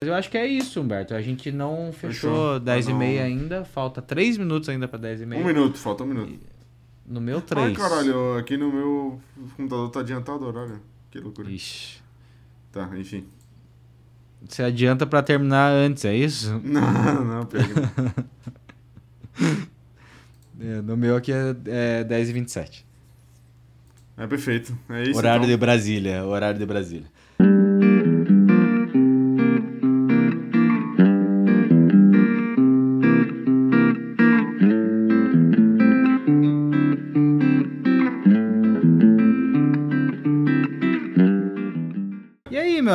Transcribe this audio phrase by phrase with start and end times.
[0.00, 1.12] Mas eu acho que é isso, Humberto.
[1.12, 2.60] A gente não fechou Fechou.
[2.60, 2.98] 10 Ah, e não.
[3.00, 3.64] meia ainda.
[3.64, 5.42] Falta 3 minutos ainda pra 10 e meia.
[5.42, 6.38] Um minuto, falta um minuto.
[7.04, 7.76] No meu Ai, 3.
[7.76, 9.20] caralho, aqui no meu
[9.56, 10.80] computador tá adiantado o horário.
[11.10, 11.50] Que loucura.
[11.50, 12.00] Ixi.
[12.70, 13.26] Tá, enfim.
[14.46, 16.60] Você adianta pra terminar antes, é isso?
[16.62, 17.64] Não, não, pega.
[20.60, 21.54] É, no meu aqui é,
[22.00, 22.84] é 10 e 27.
[24.16, 24.76] É perfeito.
[24.88, 25.16] É isso.
[25.16, 25.50] horário então.
[25.50, 27.06] de Brasília, horário de Brasília.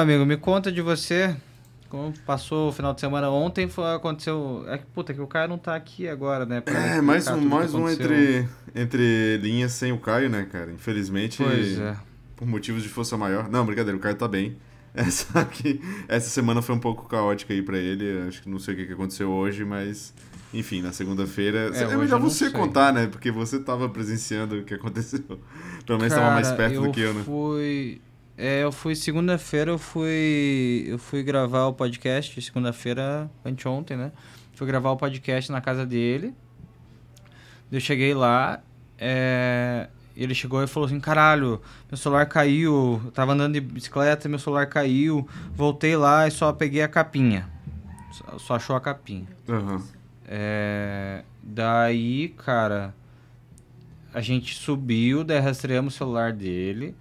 [0.04, 1.36] Amigo, me conta de você.
[1.90, 4.66] Como passou o final de semana ontem, foi, aconteceu.
[4.68, 6.62] É que puta, que o cara não tá aqui agora, né?
[6.66, 10.72] É, mais um, que mais um entre, entre linhas sem o Caio, né, cara?
[10.72, 11.96] Infelizmente, é.
[12.36, 13.48] por motivos de força maior.
[13.48, 14.58] Não, brincadeira, o Caio tá bem.
[14.94, 18.28] Essa, aqui, essa semana foi um pouco caótica aí pra ele.
[18.28, 20.14] Acho que não sei o que que aconteceu hoje, mas.
[20.54, 21.72] Enfim, na segunda-feira.
[21.74, 22.52] É, é melhor você sei.
[22.52, 23.08] contar, né?
[23.08, 25.24] Porque você tava presenciando o que aconteceu.
[25.84, 27.24] Pelo menos tava mais perto do que eu, né?
[27.24, 28.00] Fui,
[28.38, 34.12] é, eu fui segunda-feira, eu fui, eu fui gravar o podcast, segunda-feira, anteontem, né?
[34.54, 36.34] Fui gravar o podcast na casa dele.
[37.72, 38.62] Eu cheguei lá,
[38.98, 44.30] é, ele chegou e falou assim, caralho, meu celular caiu, eu tava andando de bicicleta,
[44.30, 47.50] meu celular caiu, voltei lá e só peguei a capinha.
[48.12, 49.28] Só, só achou a capinha.
[49.50, 49.84] Aham.
[50.28, 52.94] É, daí, cara,
[54.14, 56.96] a gente subiu, daí rastreamos o celular dele.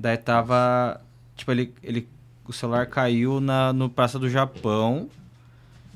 [0.00, 1.00] Daí tava.
[1.36, 2.08] Tipo, ele, ele,
[2.46, 5.08] o celular caiu na, no Praça do Japão,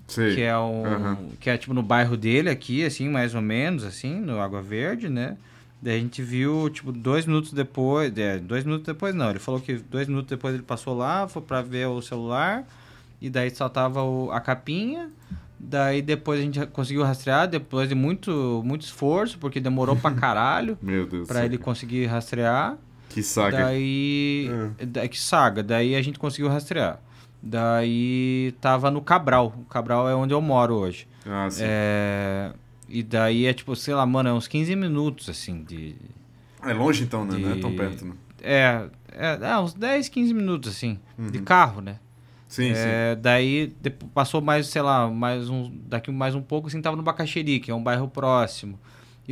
[0.08, 0.34] Sei.
[0.34, 0.84] que é um.
[0.84, 1.18] Aham.
[1.40, 5.08] Que é tipo no bairro dele aqui, assim, mais ou menos, assim, no Água Verde,
[5.08, 5.36] né?
[5.80, 8.16] Daí a gente viu, tipo, dois minutos depois.
[8.18, 9.30] É, dois minutos depois não.
[9.30, 12.64] Ele falou que dois minutos depois ele passou lá, foi pra ver o celular.
[13.20, 15.10] E daí só tava o- a capinha.
[15.58, 20.76] Daí depois a gente conseguiu rastrear, depois de muito, muito esforço, porque demorou pra caralho
[20.82, 21.28] Meu Deus.
[21.28, 22.76] pra ele conseguir rastrear.
[23.12, 23.64] Que saga.
[23.64, 24.48] Daí.
[24.86, 25.62] da- Que saga.
[25.62, 27.00] Daí a gente conseguiu rastrear.
[27.42, 29.54] Daí tava no Cabral.
[29.58, 31.06] O Cabral é onde eu moro hoje.
[31.26, 31.62] Ah, sim.
[31.64, 32.52] É,
[32.88, 35.94] E daí é tipo, sei lá, mano, é uns 15 minutos assim de.
[36.62, 37.38] É longe então, né?
[37.38, 38.12] Não é tão de- perto, né?
[38.42, 41.44] É, é, é, uns 10, 15 minutos assim, de Uhum.
[41.44, 41.98] carro, né?
[42.48, 42.82] Sim, sim.
[42.84, 46.96] É, daí depo- passou mais, sei lá, mais um, daqui mais um pouco, assim, tava
[46.96, 48.78] no Bacaxeri, que é um bairro próximo.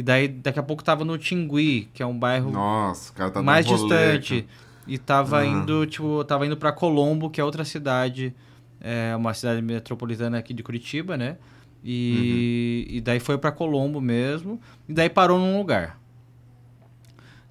[0.00, 3.42] E daí daqui a pouco tava no Tingui, que é um bairro Nossa, cara tá
[3.42, 3.78] mais rolê,
[4.18, 4.48] distante.
[4.86, 5.62] E tava Aham.
[5.62, 8.34] indo, tipo, tava indo para Colombo, que é outra cidade,
[8.80, 11.36] é uma cidade metropolitana aqui de Curitiba, né?
[11.84, 12.96] E, Uhum.
[12.96, 16.00] e daí foi para Colombo mesmo, e daí parou num lugar.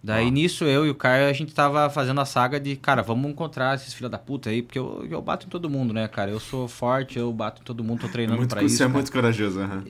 [0.04, 0.32] Daí Ah.
[0.32, 3.76] nisso eu e o Caio a gente tava fazendo a saga de, cara, vamos encontrar
[3.76, 6.32] esses filha da puta aí, porque eu, eu bato em todo mundo, né, cara?
[6.32, 8.82] Eu sou forte, eu bato em todo mundo, tô treinando muito, pra você isso.
[8.84, 8.94] é cara.
[8.98, 9.84] muito corajoso, aham.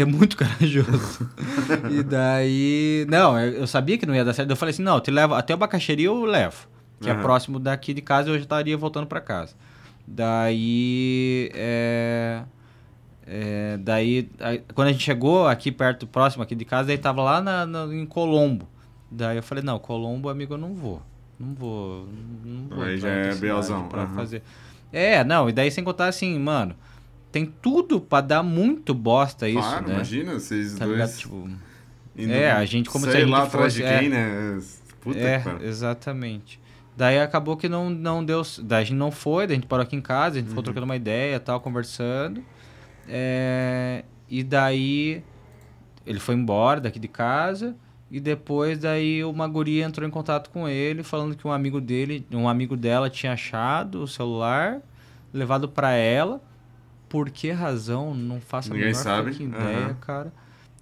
[0.00, 1.28] É muito corajoso.
[1.90, 3.06] e daí.
[3.08, 4.50] Não, eu sabia que não ia dar certo.
[4.50, 6.66] Eu falei assim: não, eu te levo até o Bacaxeri eu levo.
[7.00, 7.22] Que é Aham.
[7.22, 9.54] próximo daqui de casa eu já estaria voltando pra casa.
[10.06, 11.50] Daí.
[11.54, 12.42] É,
[13.26, 14.28] é, daí.
[14.40, 17.66] aí, quando a gente chegou aqui perto, próximo aqui de casa, daí tava lá na,
[17.66, 18.68] na- em Colombo.
[19.10, 21.02] Daí eu falei: não, Colombo, amigo, eu não vou.
[21.38, 22.06] Não vou.
[22.44, 22.84] Não vou.
[22.84, 24.14] Aí já é Pra aham.
[24.14, 24.42] fazer.
[24.92, 26.74] É, não, e daí sem contar assim, mano.
[27.32, 29.94] Tem tudo pra dar muito bosta isso, claro, né?
[29.94, 30.98] imagina, vocês Tá dois.
[30.98, 31.16] ligado?
[31.16, 31.48] Tipo,
[32.16, 33.98] indo- é, a gente como se sei a gente lá atrás fosse- de é.
[33.98, 34.60] quem, né?
[35.00, 35.66] Puta é, que pariu.
[35.66, 36.60] exatamente.
[36.96, 38.42] Daí acabou que não, não deu.
[38.62, 40.50] Daí a gente não foi, daí a gente parou aqui em casa, a gente Uhum.
[40.50, 42.44] ficou trocando uma ideia tal, conversando.
[43.08, 45.22] É, e daí
[46.06, 47.74] ele foi embora daqui de casa.
[48.10, 52.26] E depois daí uma guria entrou em contato com ele, falando que um amigo dele,
[52.30, 54.82] um amigo dela tinha achado o celular,
[55.32, 56.42] levado pra ela.
[57.12, 58.14] Por que razão?
[58.14, 59.30] Não faço a Ninguém menor sabe.
[59.42, 60.32] ideia, cara.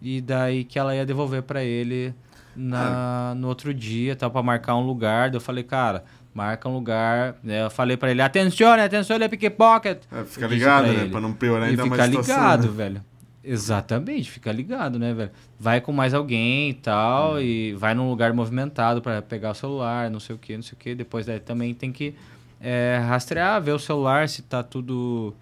[0.00, 2.14] E daí que ela ia devolver pra ele
[2.54, 5.28] na, no outro dia, tal, pra marcar um lugar.
[5.28, 7.34] Daí eu falei, cara, marca um lugar.
[7.44, 9.98] Eu falei pra ele, atenção, atenção, ele é pickpocket.
[10.12, 11.08] É, fica ligado, pra né?
[11.10, 12.34] Pra não piorar E ainda fica mais a situação.
[12.36, 12.72] ligado, né?
[12.76, 13.04] velho.
[13.42, 15.30] Exatamente, fica ligado, né, velho?
[15.58, 17.40] Vai com mais alguém e tal, Hum.
[17.40, 20.74] e vai num lugar movimentado pra pegar o celular, não sei o que, não sei
[20.74, 20.94] o que.
[20.94, 22.14] Depois daí também tem que
[22.60, 25.34] é, rastrear, ver o celular se tá tudo.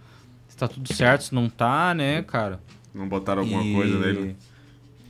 [0.58, 2.60] Tá tudo certo, se não tá, né, cara?
[2.94, 4.36] Não botaram alguma E- coisa nele.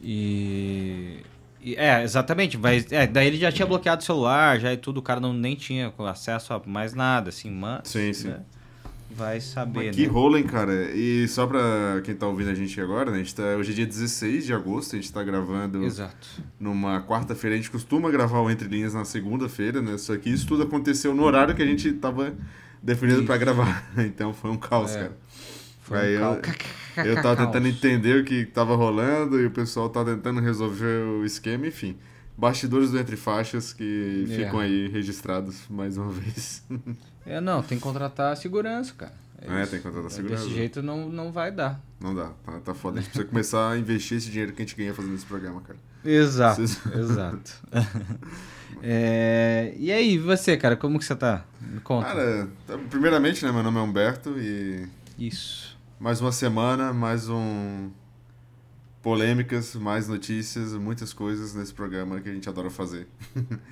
[0.03, 1.19] E,
[1.63, 2.57] e- É, exatamente.
[2.57, 5.33] Vai, é, daí ele já tinha bloqueado o celular, já e tudo, o cara não,
[5.33, 7.81] nem tinha acesso a mais nada, assim, mas.
[7.89, 8.29] Sim, sim.
[8.29, 8.41] né?
[9.11, 10.09] Vai saber, Mas que né?
[10.09, 10.93] rolo, hein, cara?
[10.95, 13.17] E só pra quem tá ouvindo a gente agora, né?
[13.17, 16.29] A gente tá, hoje é dia 16 de agosto, a gente tá gravando Exato.
[16.61, 17.55] numa quarta-feira.
[17.55, 19.97] A gente costuma gravar o Entre Linhas na segunda-feira, né?
[19.97, 22.35] Só que isso tudo aconteceu no horário que a gente tava
[22.83, 23.91] definido para gravar.
[23.97, 24.99] Então foi um caos, É.
[25.05, 25.17] cara.
[25.89, 26.21] Foi Aí um
[26.97, 31.03] eu- Eu tava tentando entender o que tava rolando e o pessoal tá tentando resolver
[31.05, 31.97] o esquema, enfim.
[32.37, 34.35] Bastidores do Entre Faixas que É.
[34.35, 36.63] ficam aí registrados mais uma vez.
[37.25, 39.13] É, não, tem que contratar segurança, cara.
[39.41, 39.71] É, isso.
[39.71, 40.43] tem que contratar É, segurança.
[40.45, 41.81] Desse jeito não, não vai dar.
[42.01, 42.99] Não dá, tá, tá foda.
[42.99, 45.61] A gente precisa começar a investir esse dinheiro que a gente ganha fazendo esse programa,
[45.63, 45.79] cara.
[46.05, 47.53] Exato, Vocês- exato.
[48.83, 51.45] É, e aí, você, cara, como que você tá?
[51.61, 52.09] Me conta.
[52.09, 52.49] Cara,
[52.91, 54.87] primeiramente, né, meu nome é Humberto e
[55.19, 55.78] Isso.
[55.99, 57.91] Mais uma semana, mais um
[59.01, 63.07] polêmicas, mais notícias, muitas coisas nesse programa que a gente adora fazer.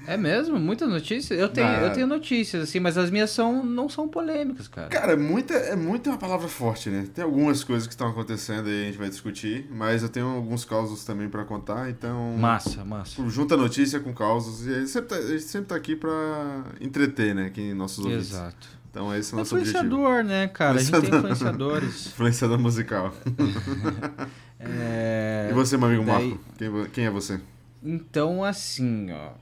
[0.06, 0.58] É mesmo?
[0.58, 1.38] Muitas notícias?
[1.38, 1.80] Eu tenho, Ah.
[1.82, 4.88] eu tenho notícias, assim, mas as minhas são, não são polêmicas, cara.
[4.88, 7.06] Cara, é muita, é muito uma palavra forte, né?
[7.12, 10.64] Tem algumas coisas que estão acontecendo aí, a gente vai discutir, mas eu tenho alguns
[10.64, 12.36] causos também pra contar, então...
[12.38, 13.28] Massa, massa.
[13.28, 16.64] Junta notícia com causos e a gente sempre tá, a gente sempre tá aqui pra
[16.80, 17.50] entreter, né?
[17.52, 18.30] Quem nossos ouvintes.
[18.30, 18.68] Exato.
[18.96, 19.84] Então esse é o nosso objetivo.
[19.84, 20.78] Influenciador, né, cara?
[20.78, 21.30] A gente tem Influenciador.
[21.82, 22.06] influenciadores.
[22.16, 23.12] Influenciador musical.
[24.58, 26.44] É, e você, meu amigo daí- Marco?
[26.56, 27.38] Quem, quem é você?
[27.84, 29.32] Então, assim, ó.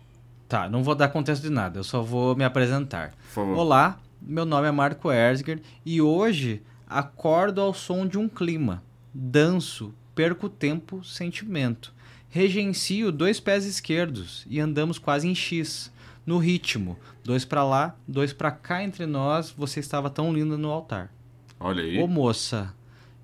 [0.48, 3.10] Tá, não vou dar contexto de nada, eu só vou me apresentar.
[3.12, 3.56] Por favor.
[3.56, 8.82] Olá, meu nome é Marco Erzger e hoje acordo ao som de um clima.
[9.14, 11.94] Danço, perco tempo, sentimento.
[12.28, 15.92] Regencio dois pés esquerdos e andamos quase em X.
[16.26, 20.70] No ritmo, dois pra lá, dois pra cá entre nós, você estava tão linda no
[20.70, 21.12] altar.
[21.60, 21.98] Olha aí.
[21.98, 22.74] Ô moça,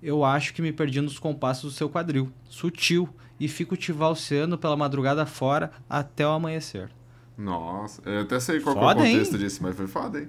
[0.03, 2.31] eu acho que me perdi nos compassos do seu quadril.
[2.49, 3.09] Sutil.
[3.39, 6.91] E fico te valseando pela madrugada fora até o amanhecer.
[7.39, 9.13] Nossa, eu até sei qual que Foda, é o hein?
[9.15, 10.29] contexto disso, mas foi foda, hein?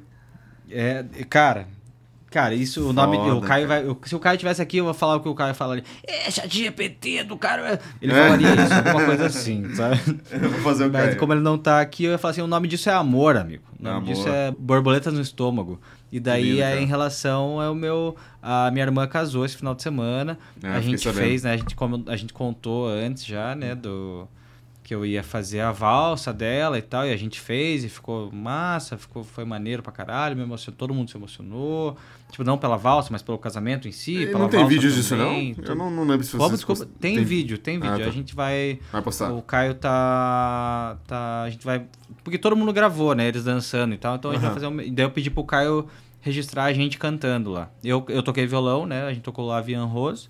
[0.69, 1.67] É, cara.
[2.31, 3.17] Cara, isso, o nome.
[3.17, 3.83] Foda, o Caio vai.
[4.05, 5.83] Se o Caio tivesse aqui, eu vou falar o que o Caio falaria.
[6.07, 7.77] É, chat GPT do cara.
[8.01, 8.15] Ele É.
[8.23, 9.99] falaria isso, alguma coisa assim, sabe?
[10.31, 11.17] Eu vou fazer o Mas Caio.
[11.17, 13.63] como ele não tá aqui, eu ia falar assim: o nome disso é amor, amigo.
[13.77, 14.07] O nome Amor.
[14.07, 15.79] disso é borboletas no estômago.
[16.09, 18.15] E daí lindo, é em relação ao meu.
[18.41, 20.39] A minha irmã casou esse final de semana.
[20.63, 21.51] É, a gente fez, né?
[21.53, 23.75] A gente, como a gente contou antes já, né?
[23.75, 24.25] Do.
[24.91, 27.05] Que eu ia fazer a valsa dela e tal.
[27.05, 30.35] E a gente fez e ficou massa, ficou, foi maneiro pra caralho.
[30.35, 31.95] Me emocionou, todo mundo se emocionou.
[32.29, 34.25] Tipo, não pela valsa, mas pelo casamento em si.
[34.25, 35.33] Não tem vídeos disso, não?
[35.63, 36.59] Eu não, não lembro se Como, vocês...
[36.59, 37.95] desculpa, post- tem, vídeo, tem vídeo.
[37.95, 38.05] Ah, tá.
[38.05, 38.81] A gente vai.
[38.91, 39.31] Vai postar.
[39.31, 41.43] O Caio tá, tá.
[41.43, 41.85] A gente vai.
[42.21, 43.29] Porque todo mundo gravou, né?
[43.29, 44.17] Eles dançando e tal.
[44.17, 44.53] Então a gente Aham.
[44.53, 44.93] vai fazer um.
[44.93, 45.87] Daí eu pedi pro Caio
[46.19, 47.69] registrar a gente cantando lá.
[47.81, 49.03] Eu, eu toquei violão, né?
[49.03, 50.27] A gente tocou lá Vian Rose,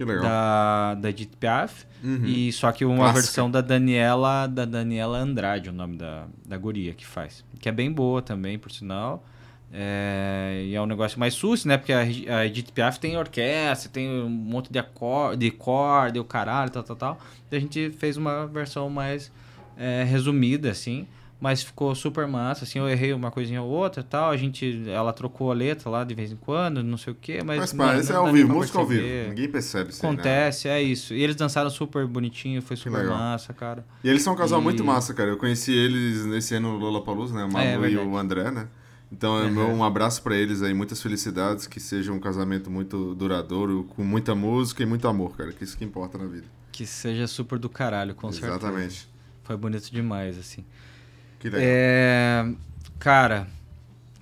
[0.00, 0.22] Que legal.
[0.22, 1.84] da, da Edith Piaf.
[2.02, 2.24] Uhum.
[2.24, 3.20] E só que uma Clássica.
[3.20, 4.46] versão da Daniela.
[4.46, 7.44] Da Daniela Andrade, o nome da, da guria que faz.
[7.58, 9.22] Que é bem boa também, por sinal.
[9.70, 11.76] É, e é um negócio mais sucio, né?
[11.76, 16.20] Porque a, a Edith Piaf tem orquestra, tem um monte de acorde, de corda, e
[16.20, 17.18] o caralho, tal, tal, tal.
[17.52, 19.30] E a gente fez uma versão mais
[19.76, 21.06] é, resumida, assim.
[21.40, 24.30] Mas ficou super massa, assim, eu errei uma coisinha ou outra tal.
[24.30, 27.42] A gente, ela trocou a letra lá de vez em quando, não sei o quê,
[27.42, 27.58] mas.
[27.58, 29.02] Mas, pá, esse é ao vivo, música ao vivo.
[29.30, 30.14] Ninguém percebe isso aí, né?
[30.20, 31.14] Acontece, é isso.
[31.14, 33.86] E eles dançaram super bonitinho, foi super massa, cara.
[34.04, 35.30] E eles são um casal E- muito massa, cara.
[35.30, 37.40] Eu conheci eles nesse ano no Lollapalooza, né?
[37.42, 38.68] O É, é Malu e o André, né?
[39.10, 39.78] Então, é Uhum.
[39.78, 44.34] um abraço pra eles aí, muitas felicidades, que seja um casamento muito duradouro, com muita
[44.34, 46.46] música e muito amor, cara, que isso que importa na vida.
[46.70, 48.52] Que seja super do caralho, com certeza.
[48.56, 49.08] Exatamente.
[49.42, 50.64] Foi bonito demais, assim.
[51.40, 51.62] Que legal.
[51.64, 52.52] É,
[53.00, 53.48] cara,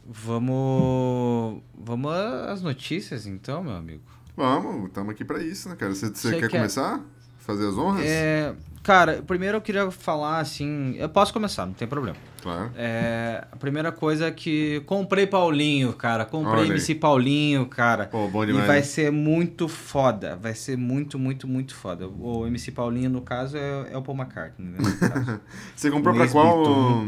[0.07, 1.61] vamos.
[1.77, 4.03] Vamos às notícias então, meu amigo.
[4.37, 5.95] Vamos, estamos aqui pra isso, né, cara?
[5.95, 7.01] Você quer, quer- começar?
[7.41, 8.05] Fazer as honras?
[8.07, 8.55] É,
[8.89, 10.95] cara, primeiro eu queria falar assim.
[10.97, 12.17] Eu posso começar, não tem problema.
[12.43, 12.71] Claro.
[12.75, 16.25] É, a primeira coisa é que comprei Paulinho, cara.
[16.25, 16.71] Comprei Olha.
[16.71, 18.07] MC Paulinho, cara.
[18.07, 18.67] Pô, bom E demais.
[18.67, 20.37] vai ser muito foda.
[20.37, 22.09] Vai ser muito, muito, muito foda.
[22.09, 24.79] O MC Paulinho, no caso, é, é o Paul McCartney, né?
[25.77, 27.05] Você comprou pra qual,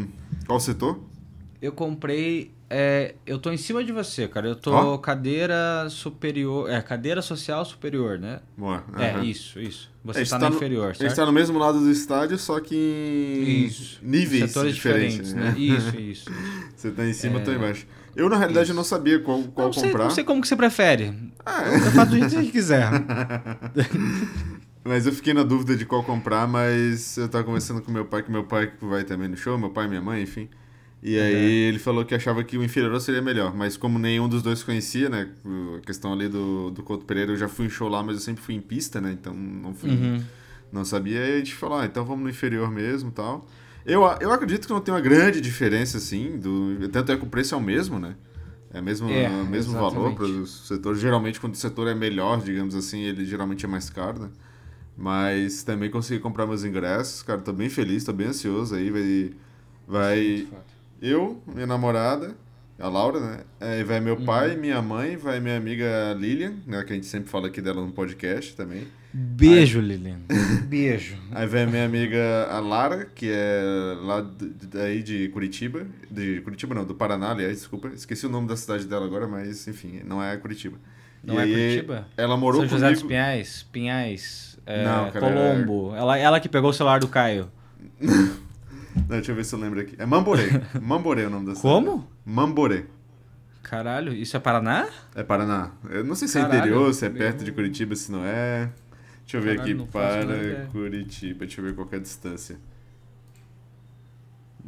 [0.46, 1.00] qual setor?
[1.62, 2.52] Eu comprei.
[2.70, 4.46] É, eu tô em cima de você, cara.
[4.48, 4.96] Eu tô Ó.
[4.96, 6.70] cadeira superior.
[6.70, 8.40] É, cadeira social superior, né?
[8.56, 8.84] Boa.
[8.96, 9.24] É, aham.
[9.24, 9.90] isso, isso.
[10.04, 11.16] Você gente tá tá na no- inferior, A gente certo?
[11.16, 13.98] tá no mesmo lado do estádio, só que em Isso.
[14.02, 15.50] níveis Setores diferentes, diferentes, né?
[15.50, 15.58] né?
[15.58, 16.30] Isso, isso.
[16.74, 17.54] Você tá em cima, eu tô É.
[17.56, 17.86] embaixo.
[18.16, 18.74] Eu, na realidade, Isso.
[18.76, 20.04] não sabia qual, qual não, sei, comprar.
[20.04, 21.14] não sei como que você prefere.
[21.44, 22.88] Ah, Eu faço do jeito que quiser.
[24.84, 28.22] Mas eu fiquei na dúvida de qual comprar, mas eu tava conversando com meu pai,
[28.22, 30.48] que meu pai vai também no show, meu pai e minha mãe, enfim.
[31.02, 31.68] E aí Uhum.
[31.70, 35.08] ele falou que achava que o inferior seria melhor, mas como nenhum dos dois conhecia,
[35.08, 35.30] né?
[35.78, 38.20] A questão ali do, do Couto Pereira, eu já fui em show lá, mas eu
[38.20, 39.10] sempre fui em pista, né?
[39.12, 40.22] Então não fui, Uhum.
[40.70, 41.20] não sabia.
[41.22, 43.46] Aí a gente falou, ah, então vamos no inferior mesmo e tal.
[43.86, 47.28] Eu, eu acredito que não tem uma grande diferença, assim, do, tanto é que o
[47.28, 48.14] preço é o mesmo, né?
[48.72, 51.00] É o mesmo, É, o mesmo valor para os setores.
[51.00, 54.28] Geralmente, quando o setor é melhor, digamos assim, ele geralmente é mais caro, né?
[54.98, 59.32] Mas também consegui comprar meus ingressos, cara, tô bem feliz, tô bem ansioso aí, vai...
[59.88, 60.46] vai
[61.00, 62.36] eu, minha namorada,
[62.78, 63.40] a Laura, né?
[63.60, 66.82] Aí vai meu pai, minha mãe, vai minha amiga Lilian, né?
[66.82, 68.86] Que a gente sempre fala aqui dela no podcast também.
[69.12, 70.20] Beijo, Lilian.
[70.68, 71.16] Beijo.
[71.32, 74.24] Aí vem a minha amiga a Lara, que é lá
[74.70, 75.86] daí de Curitiba.
[76.10, 77.88] De Curitiba não, do Paraná, aliás, desculpa.
[77.88, 80.78] Esqueci o nome da cidade dela agora, mas enfim, não é Curitiba.
[81.24, 82.08] Não E é aí, Curitiba?
[82.16, 83.08] Ela morou São José dos comigo.
[83.08, 83.62] Pinhais?
[83.72, 84.58] Pinhais?
[84.64, 85.94] é, Não, cara, Colombo.
[85.94, 87.50] Ela, ela que pegou o celular do Caio.
[88.96, 89.94] Não, deixa eu ver se eu lembro aqui.
[89.98, 90.48] É Mamborê.
[90.80, 91.62] Mamborê é o nome da cidade.
[91.62, 92.08] Como?
[92.24, 92.84] Mamborê.
[93.62, 94.88] Caralho, isso é Paraná?
[95.14, 95.70] É Paraná.
[95.88, 96.58] Eu não sei se é Caralho.
[96.60, 98.68] interior, se é perto de Curitiba, se não é.
[99.22, 99.92] Deixa eu ver Caralho, aqui.
[99.92, 100.66] Para.
[100.72, 101.40] Curitiba.
[101.40, 102.56] Deixa eu ver qual é a distância.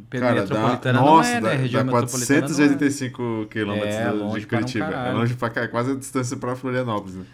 [0.09, 1.67] Cara, dá, nossa, é, dá, né?
[1.67, 2.41] Dá metropolitana não é.
[2.41, 4.85] 485 quilômetros É, de- de para um Curitiba.
[4.85, 7.25] é longe pra cá, é quase a distância pra Florianópolis, né?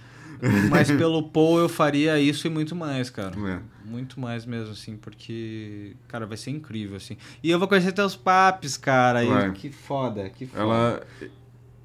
[0.70, 3.34] Mas pelo Paul eu faria isso e muito mais, cara.
[3.48, 3.60] É.
[3.90, 7.18] Muito mais mesmo, assim, porque, cara, vai ser incrível, assim.
[7.42, 9.24] E eu vou conhecer teus papos, cara.
[9.24, 10.62] E que foda, que foda.
[10.62, 11.02] Ela.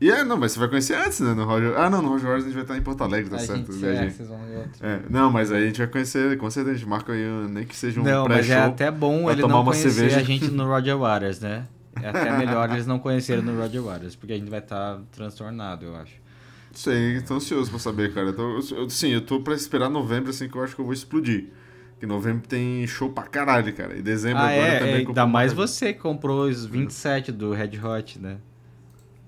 [0.01, 1.33] E é, não, mas você vai conhecer antes, né?
[1.33, 1.79] No Roger.
[1.79, 3.73] Ah, não, no Roger Waters a gente vai estar em Porto Alegre, tá a certo?
[3.73, 4.07] gente, viajei.
[4.07, 4.87] é, vocês vão ver outro.
[4.87, 7.65] É, não, mas aí a gente vai conhecer, com certeza, a gente marca aí, nem
[7.65, 10.19] que seja um não, mas é até bom ele não conhecer cerveja.
[10.19, 11.67] a gente no Roger Waters, né?
[12.03, 15.87] É até melhor eles não conhecerem no Roger Waters, porque a gente vai estar transtornado,
[15.87, 16.25] eu acho.
[16.73, 18.29] Sei, tô ansioso pra saber, cara.
[18.29, 20.85] Eu tô, eu, sim, eu tô pra esperar novembro, assim, que eu acho que eu
[20.85, 21.47] vou explodir.
[21.95, 23.97] Porque novembro tem show pra caralho, cara.
[23.97, 24.95] E dezembro ah, agora é, também.
[24.95, 28.39] é ainda mais Pomar- você que comprou os 27 do Red Hot, né?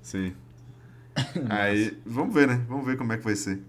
[0.03, 0.33] Sim.
[1.49, 2.63] Aí, vamos ver, né?
[2.69, 3.61] Vamos ver como é que vai ser.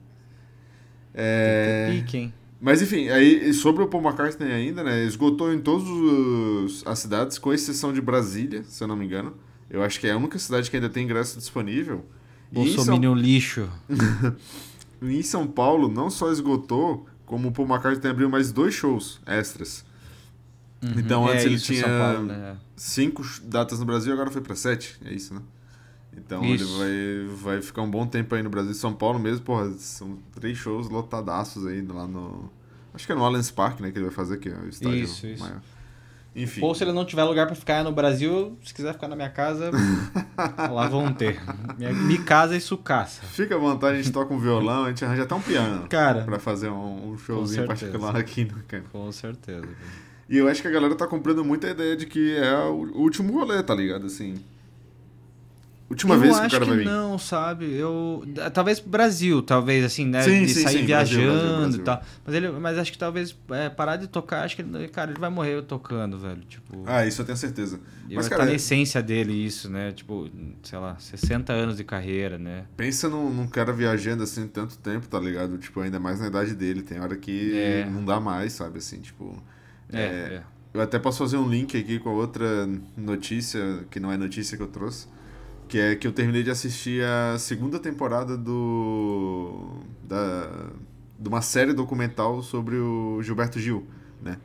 [1.13, 1.89] É...
[1.91, 2.33] Pique, hein?
[2.59, 5.03] Mas enfim, aí sobre o Paul McCartney ainda, né?
[5.03, 9.35] Esgotou em todas as cidades, com exceção de Brasília, se eu não me engano.
[9.69, 12.03] Eu acho que é a única cidade que ainda tem ingresso disponível.
[12.51, 13.69] E em São, Bolsominion lixo.
[15.01, 19.85] em São Paulo, não só esgotou, como o Paul McCartney abriu mais dois shows extras.
[20.81, 22.57] Então É antes ele isso, tinha Paulo, né?
[22.75, 24.97] cinco datas no Brasil, agora foi pra sete.
[25.05, 25.41] É isso, né?
[26.17, 26.83] Então Isso.
[26.83, 28.73] ele vai, vai ficar um bom tempo aí no Brasil.
[28.73, 32.49] São Paulo mesmo, porra, são três shows lotadaços aí lá no.
[32.91, 33.91] Acho que é no Allianz Park, né?
[33.91, 35.43] Que ele vai fazer aqui, ó, o estádio Isso, isso.
[36.37, 36.61] Enfim.
[36.63, 39.29] Ou se ele não tiver lugar pra ficar no Brasil, se quiser ficar na minha
[39.29, 39.71] casa,
[40.71, 41.41] lá vão ter.
[41.77, 43.23] Minha, minha casa e sucaça.
[43.23, 45.87] Fica à vontade, a gente toca um violão, a gente arranja até um piano.
[45.89, 46.21] Cara.
[46.21, 48.83] Pra fazer um, um showzinho particular aqui, né, cara?
[48.91, 49.67] Com certeza.
[50.29, 53.01] E eu acho que a galera tá comprando muita ideia de que é o o
[53.01, 54.05] último rolê, tá ligado?
[54.05, 54.35] Assim.
[55.89, 56.85] Última eu vez que o cara que vai vir.
[56.85, 57.73] não, sabe?
[57.73, 62.03] Eu talvez Brasil, talvez assim, né, Sim, de sim, sair sim, viajando e tal.
[62.25, 65.19] Mas ele, mas acho que talvez é, parar de tocar, acho que ele, cara, ele
[65.19, 66.83] vai morrer tocando, velho, tipo.
[66.85, 67.79] Ah, isso eu tenho certeza.
[68.03, 69.93] Mas, vai cara, tá na essência dele isso, né?
[69.93, 70.29] Tipo,
[70.61, 72.65] sei lá, 60 anos de carreira, né?
[72.75, 75.57] pensa num, num cara viajando assim tanto tempo, tá ligado?
[75.57, 76.81] Tipo, ainda mais na idade dele.
[76.81, 77.85] Tem hora que É.
[77.89, 78.79] não dá mais, sabe?
[78.79, 79.41] Assim, tipo.
[79.91, 80.43] É, é.
[80.73, 84.57] Eu até posso fazer um link aqui com a outra notícia, que não é notícia
[84.57, 85.07] que eu trouxe,
[85.67, 90.69] que é que eu terminei de assistir a segunda temporada do da
[91.19, 93.87] de uma série documental sobre o Gilberto Gil,
[94.21, 94.37] né?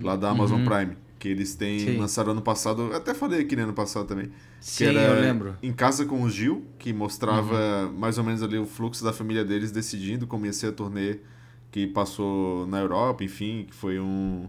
[0.00, 0.64] Lá da Amazon Uhum.
[0.64, 1.96] Prime, que eles têm Sim.
[1.98, 5.56] lançado ano passado, até falei aqui né, ano passado também, Sim, que era eu lembro.
[5.62, 7.98] Em Casa com o Gil, que mostrava Uhum.
[7.98, 11.18] mais ou menos ali o fluxo da família deles decidindo como ia ser a turnê
[11.70, 14.48] que passou na Europa, enfim, que foi um,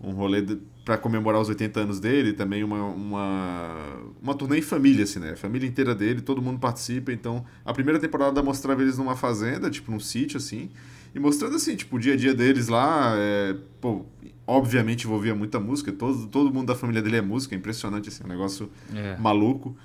[0.00, 0.42] um rolê
[0.84, 3.76] para comemorar os 80 anos dele, também uma, uma,
[4.20, 5.32] uma turnê em família, assim, né?
[5.32, 9.70] A família inteira dele, todo mundo participa, então a primeira temporada mostrava eles numa fazenda,
[9.70, 10.70] tipo num sítio, assim,
[11.14, 14.04] e mostrando, assim, tipo, o dia a dia deles lá, é, pô,
[14.46, 18.24] obviamente envolvia muita música, todo, todo mundo da família dele é música, é impressionante, assim,
[18.24, 19.16] um negócio É.
[19.18, 19.76] maluco.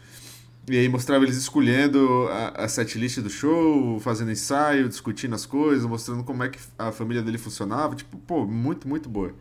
[0.67, 5.85] E aí mostrava eles escolhendo a, a setlist do show, fazendo ensaio, discutindo as coisas,
[5.85, 7.93] mostrando como é que a família dele funcionava.
[7.95, 9.31] Tipo, pô, muito, muito boa.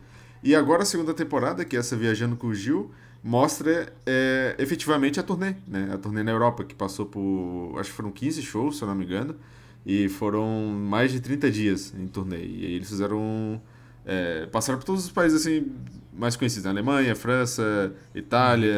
[0.45, 2.91] E agora a segunda temporada, que é essa Viajando com o Gil,
[3.23, 5.89] mostra é, efetivamente a turnê, né?
[5.91, 8.93] A turnê na Europa, que passou por, acho que foram 15 shows, se eu não
[8.93, 9.35] me engano,
[9.83, 12.45] e foram mais de 30 dias em turnê.
[12.45, 13.59] E aí eles fizeram...
[14.05, 15.71] é, passaram por todos os países assim
[16.13, 16.69] mais conhecidos, né?
[16.69, 18.77] Alemanha, França, Itália,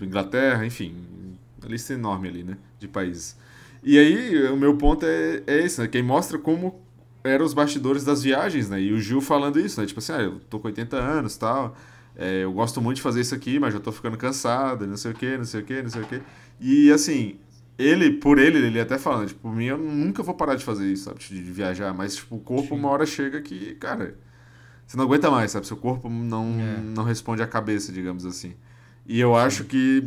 [0.00, 0.94] Inglaterra, enfim,
[1.60, 3.36] a lista enorme ali, né, de países.
[3.82, 6.80] E aí, o meu ponto é, é esse, né, quem mostra como
[7.22, 10.22] eram os bastidores das viagens, né, e o Gil falando isso, né, tipo assim, ah,
[10.22, 11.76] eu tô com 80 anos tal,
[12.16, 15.10] é, eu gosto muito de fazer isso aqui, mas já tô ficando cansado, não sei
[15.12, 16.20] o que, não sei o que, não sei o que.
[16.60, 17.36] E assim,
[17.78, 20.64] ele, por ele, ele até fala, né, tipo, por mim eu nunca vou parar de
[20.64, 22.80] fazer isso, sabe, de viajar, mas tipo, o corpo Sim.
[22.80, 24.16] uma hora chega que, cara,
[24.86, 26.80] você não aguenta mais, sabe, seu corpo não, É.
[26.80, 28.54] não responde à cabeça, digamos assim.
[29.06, 30.04] E eu acho que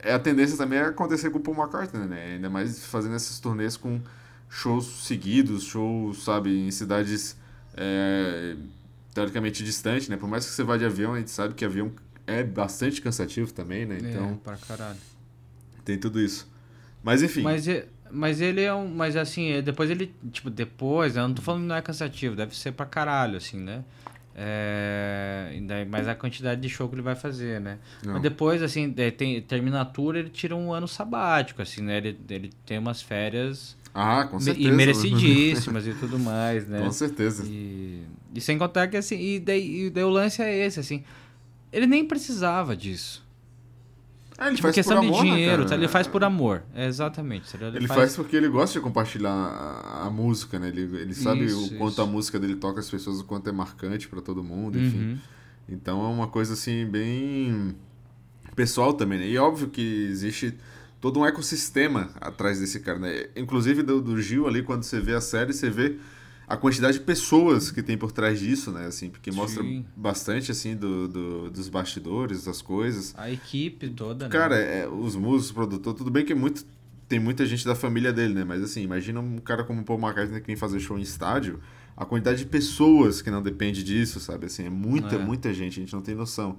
[0.00, 2.34] é a tendência também é acontecer com o Paul McCartney, né?
[2.34, 4.00] Ainda mais fazendo esses turnês com
[4.52, 7.36] shows seguidos, shows, sabe, em cidades
[7.74, 8.54] é,
[9.14, 10.16] teoricamente distantes, né?
[10.18, 11.90] Por mais que você vá de avião, a gente sabe que avião
[12.26, 13.98] é bastante cansativo também, né?
[13.98, 14.98] Então é, pra caralho.
[15.84, 16.46] tem tudo isso.
[17.02, 17.40] Mas enfim.
[17.40, 17.66] Mas,
[18.10, 18.86] mas ele é um.
[18.86, 20.14] Mas assim, é- depois ele.
[20.30, 23.58] Tipo, depois, eu não tô falando que não é cansativo, deve ser pra caralho, assim,
[23.58, 23.82] né?
[24.34, 27.78] É, daí- mas a quantidade de show que ele vai fazer, né?
[28.04, 28.14] Não.
[28.14, 31.96] Mas depois, assim, daí tem, termina a tour, ele tira um ano sabático, assim, né?
[31.98, 34.68] Ele, ele tem umas férias Ah, com certeza.
[34.68, 36.80] e merecidíssimas e tudo mais, né?
[36.84, 37.44] Com certeza.
[37.46, 38.02] E,
[38.34, 41.04] e sem contar que, assim, e daí, e daí o lance é esse, assim,
[41.70, 43.22] ele nem precisava disso.
[44.38, 45.68] Ah, ele Tipo, faz questão por amor, de né, dinheiro, cara?
[45.68, 45.74] tá?
[45.76, 46.62] ele faz por amor.
[46.74, 47.54] É, exatamente.
[47.54, 47.76] ligado?
[47.76, 50.68] Ele faz porque ele gosta de compartilhar a, a música, né?
[50.68, 52.02] Ele, ele sabe Isso, o quanto isso.
[52.02, 54.98] a música dele toca as pessoas, o quanto é marcante pra todo mundo, enfim.
[54.98, 55.18] Uhum.
[55.68, 57.76] Então é uma coisa assim bem
[58.56, 59.28] pessoal também, né?
[59.28, 60.54] E óbvio que existe
[61.02, 63.26] todo um ecossistema atrás desse cara, né?
[63.36, 65.96] Inclusive do, do Gil ali, quando você vê a série, você vê
[66.46, 68.86] a quantidade de pessoas que tem por trás disso, né?
[68.86, 69.84] Assim, porque mostra Sim.
[69.96, 73.12] bastante assim do, do- dos bastidores, das coisas.
[73.18, 74.30] A equipe toda, né?
[74.30, 76.64] Cara, é, os músicos, o produtor, tudo bem que é muito,
[77.08, 78.44] tem muita gente da família dele, né?
[78.44, 81.58] Mas assim, imagina um cara como o Paul McCartney que vem fazer show em estádio,
[81.96, 84.46] a quantidade de pessoas que não depende disso, sabe?
[84.46, 85.18] Assim, é muita, É.
[85.18, 86.58] muita gente, a gente não tem noção.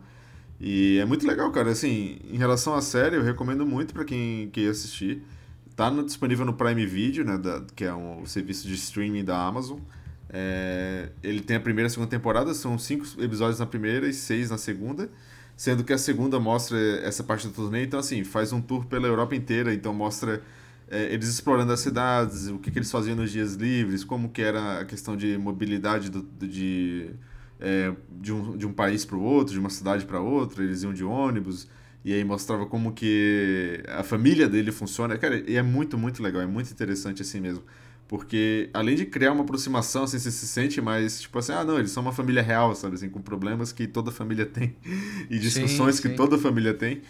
[0.65, 1.72] E é muito legal, cara.
[1.72, 5.22] Assim, em relação à série, eu recomendo muito pra quem quer assistir.
[5.75, 7.38] Tá no- disponível no Prime Video, né?
[7.38, 9.79] da- que é um, serviço de streaming da Amazon.
[10.29, 14.13] É, ele tem a primeira e a segunda temporada, são cinco episódios na primeira e
[14.13, 15.10] seis na segunda.
[15.55, 19.05] Sendo que a segunda mostra essa parte do turnê, então assim, faz um tour pela
[19.08, 20.41] Europa inteira, então mostra
[20.89, 24.41] é, eles explorando as cidades, o que, que eles faziam nos dias livres, como que
[24.41, 27.12] era a questão de mobilidade do, do- de,
[27.63, 30.84] é, de, um, de um país para o outro, de uma cidade para outra, eles
[30.84, 31.67] iam de ônibus,
[32.05, 35.17] e aí mostrava como que a família dele funciona.
[35.17, 37.63] Cara, e é muito, muito legal, é muito interessante assim mesmo.
[38.08, 41.79] Porque além de criar uma aproximação, assim, você se sente mais, tipo assim, ah, não,
[41.79, 44.75] eles são uma família real, sabe, assim, com problemas que toda família tem
[45.29, 46.15] e discussões que sim.
[46.15, 47.01] toda família tem.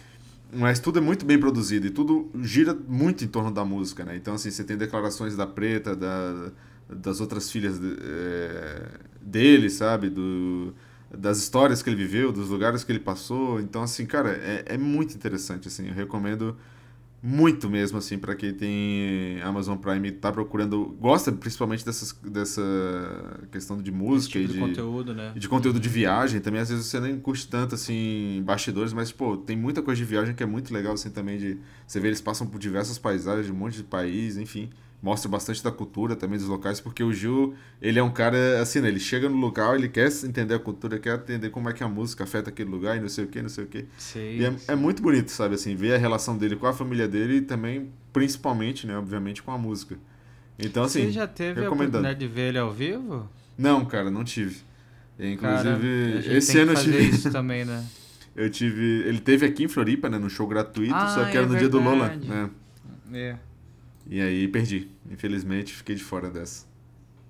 [0.52, 4.16] Mas tudo é muito bem produzido e tudo gira muito em torno da música, né?
[4.16, 6.52] Então, assim, você tem declarações da Preta, da,
[6.88, 8.88] das outras filhas de- eh,
[9.24, 10.10] dele, sabe?
[10.10, 10.74] Do,
[11.10, 13.60] das histórias que ele viveu, dos lugares que ele passou.
[13.60, 15.88] Então, assim, cara, é, é muito interessante, assim.
[15.88, 16.56] Eu recomendo
[17.26, 20.94] muito mesmo, assim, para quem tem Amazon Prime e tá procurando...
[21.00, 22.60] Gosta principalmente dessas, dessa
[23.50, 25.32] questão de música tipo e de conteúdo, né?
[25.34, 29.10] e de conteúdo de viagem também, às vezes você nem curte tanto assim bastidores, mas
[29.10, 32.08] pô, tem muita coisa de viagem que é muito legal assim também de você vê
[32.08, 34.68] eles passam por diversas paisagens, de um monte de país, enfim,
[35.04, 38.80] mostra bastante da cultura também dos locais, porque o Gil, ele é um cara assim,
[38.80, 41.84] né, ele chega no local, ele quer entender a cultura, quer entender como é que
[41.84, 43.84] a música afeta aquele lugar e não sei o que, não sei o que.
[44.16, 47.36] E é, é muito bonito, sabe, assim, ver a relação dele com a família dele
[47.36, 49.98] e também, principalmente, né, obviamente, com a música.
[50.58, 53.28] Então, assim, Você já teve a oportunidade de ver ele ao vivo?
[53.58, 54.56] não, cara, não tive.
[55.18, 56.98] Cara, Inclusive, a gente esse ano eu tive.
[57.10, 57.84] isso também, né?
[58.34, 59.04] Eu tive.
[59.06, 60.18] Ele teve aqui em Floripa, né?
[60.18, 62.28] No show gratuito, Ah, só que é era no dia do Lola, verdade.
[62.28, 62.50] né?
[63.12, 63.36] É.
[64.06, 64.88] E aí perdi.
[65.10, 66.66] Infelizmente, fiquei de fora dessa.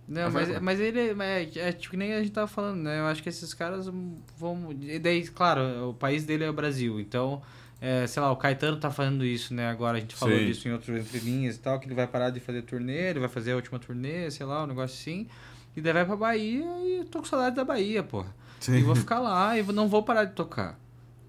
[0.06, 3.00] Não, Mas mas, ele é, é tipo que nem a gente tava falando, né?
[3.00, 3.90] Eu acho que esses caras
[4.36, 4.74] vão.
[4.82, 7.00] E daí, claro, o país dele é o Brasil.
[7.00, 7.40] Então,
[7.80, 9.68] é, sei lá, o Caetano tá fazendo isso, né?
[9.68, 10.46] Agora a gente falou Sim.
[10.46, 13.28] disso em outros entrelinhas e tal, que ele vai parar de fazer turnê, ele vai
[13.28, 15.26] fazer a última turnê, sei lá, um negócio assim.
[15.76, 18.34] E daí vai pra Bahia e eu tô com saudade da Bahia, porra.
[18.60, 18.76] Sim.
[18.76, 20.78] E vou ficar lá e não vou parar de tocar.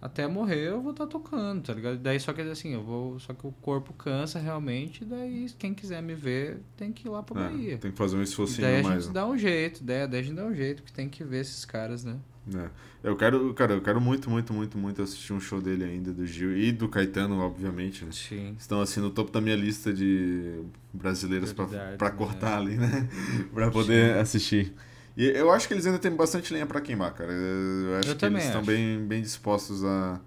[0.05, 1.97] Até morrer eu vou estar tocando, tá ligado?
[1.97, 3.19] Daí só que assim, eu vou.
[3.19, 7.23] Só que o corpo cansa realmente, daí quem quiser me ver tem que ir lá
[7.23, 7.77] pra É, Bahia.
[7.79, 8.95] tem que fazer um E esforcinho daí a mais.
[9.03, 9.13] gente né?
[9.13, 11.65] dá um jeito, daí, daí a gente dá um jeito, porque tem que ver esses
[11.65, 12.17] caras, né?
[12.55, 12.69] É.
[13.03, 16.25] Eu quero, cara, eu quero muito, muito, muito, muito assistir um show dele ainda, do
[16.27, 18.11] Gil e do Caetano, obviamente, né?
[18.11, 18.55] Sim.
[18.59, 20.61] Estão assim no topo da minha lista de
[20.93, 21.97] brasileiras pra né?
[22.15, 23.09] cortar ali, né?
[23.53, 24.71] pra poder assistir.
[25.17, 27.31] E eu acho que eles ainda têm bastante lenha pra queimar, cara.
[27.31, 30.19] Eu acho Eu que eles estão bem, bem dispostos a,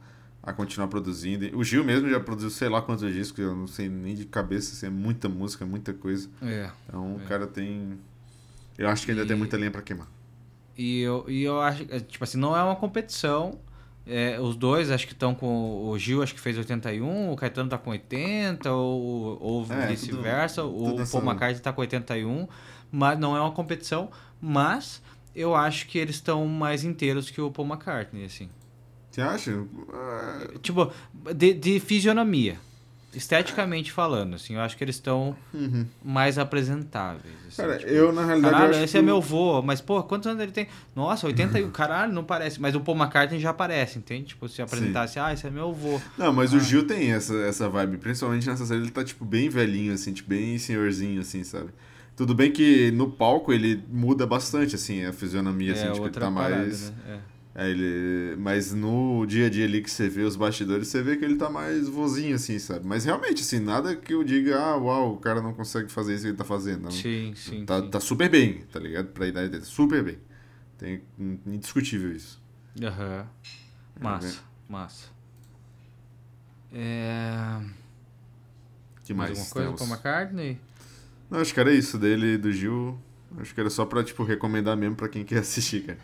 [0.43, 1.57] a continuar produzindo.
[1.59, 4.73] O Gil mesmo já produziu sei lá quantos discos, eu não sei nem de cabeça,
[4.73, 6.29] assim, é muita música, muita coisa.
[6.43, 6.71] É.
[6.89, 7.25] Então o É.
[7.27, 7.99] cara tem.
[8.79, 10.07] Eu acho que ainda E- tem muita lenha pra queimar.
[10.77, 13.59] E eu, e eu acho, é, tipo assim, não é uma competição.
[14.09, 15.87] É, os dois acho que estão com.
[15.87, 20.65] O Gil acho que fez 81, o Caetano tá com 80, ou, ou É, vice-versa.
[20.65, 22.49] O Paul McCartney tá com 81,
[22.91, 24.11] mas não é uma competição.
[24.41, 25.03] Mas
[25.35, 28.49] eu acho que eles estão mais inteiros que o Paul McCartney, assim.
[29.11, 29.67] Você acha?
[30.63, 30.91] Tipo,
[31.35, 32.59] de, de fisionomia.
[33.15, 35.87] Esteticamente falando, assim, eu acho que eles estão uhum.
[36.05, 37.35] mais apresentáveis.
[37.47, 38.55] assim, Cara, tipo, eu na realidade.
[38.55, 40.69] Caralho, esse que é meu vô, mas pô, quantos anos ele tem?
[40.95, 42.61] Nossa, 81, caralho, não parece.
[42.61, 44.27] Mas o Paul McCartney já aparece, entende?
[44.27, 45.99] Tipo, se apresentasse, ah, esse é meu vô.
[46.19, 46.59] Não, mas Ah.
[46.59, 50.13] o Gil tem essa, essa vibe, principalmente nessa série, ele tá, tipo, bem velhinho, assim,
[50.13, 51.71] tipo, bem senhorzinho, assim, sabe?
[52.15, 56.31] Tudo bem que no palco ele muda bastante, assim, a fisionomia, assim, tipo, ele tá
[56.31, 56.91] parada, mais...
[56.91, 56.97] né?
[57.09, 57.19] É,
[57.67, 58.37] ele...
[58.37, 61.37] Mas no dia a dia ali que você vê os bastidores, você vê que ele
[61.37, 62.87] tá mais vozinho, assim, sabe?
[62.87, 66.23] Mas realmente, assim, nada que eu diga, ah, uau, o cara não consegue fazer isso
[66.23, 66.83] que ele tá fazendo.
[66.85, 66.91] Não.
[66.91, 67.65] Sim, sim.
[67.65, 67.89] Tá, sim.
[67.91, 69.07] tá super bem, tá ligado?
[69.09, 70.19] Pra idade dele, super bem.
[70.77, 71.03] Tem
[71.47, 72.41] indiscutível isso.
[72.81, 73.27] Aham.
[74.01, 75.07] Massa, massa.
[76.73, 77.61] É...
[79.05, 79.81] que Mais mais alguma coisa temos?
[79.81, 80.61] com McCartney?
[81.31, 82.99] Não, acho que era isso dele do Gil.
[83.39, 85.99] Acho que era só pra, tipo, recomendar mesmo pra quem quer assistir, cara.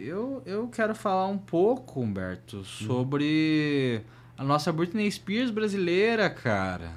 [0.00, 4.02] Eu, eu quero falar um pouco, Humberto, sobre
[4.36, 6.92] a nossa Britney Spears brasileira, cara.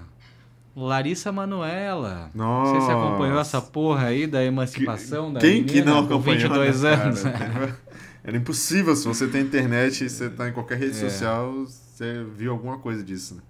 [0.75, 2.29] Larissa Manoela.
[2.33, 2.73] Nossa.
[2.79, 6.41] Você se acompanhou essa porra aí da emancipação da Quem que menina não com acompanhou,
[6.49, 7.23] 22 né, anos?
[7.23, 7.77] cara?
[8.23, 11.09] Era impossível, se você tem internet e você tá em qualquer rede É.
[11.09, 13.41] social, você viu alguma coisa disso, né?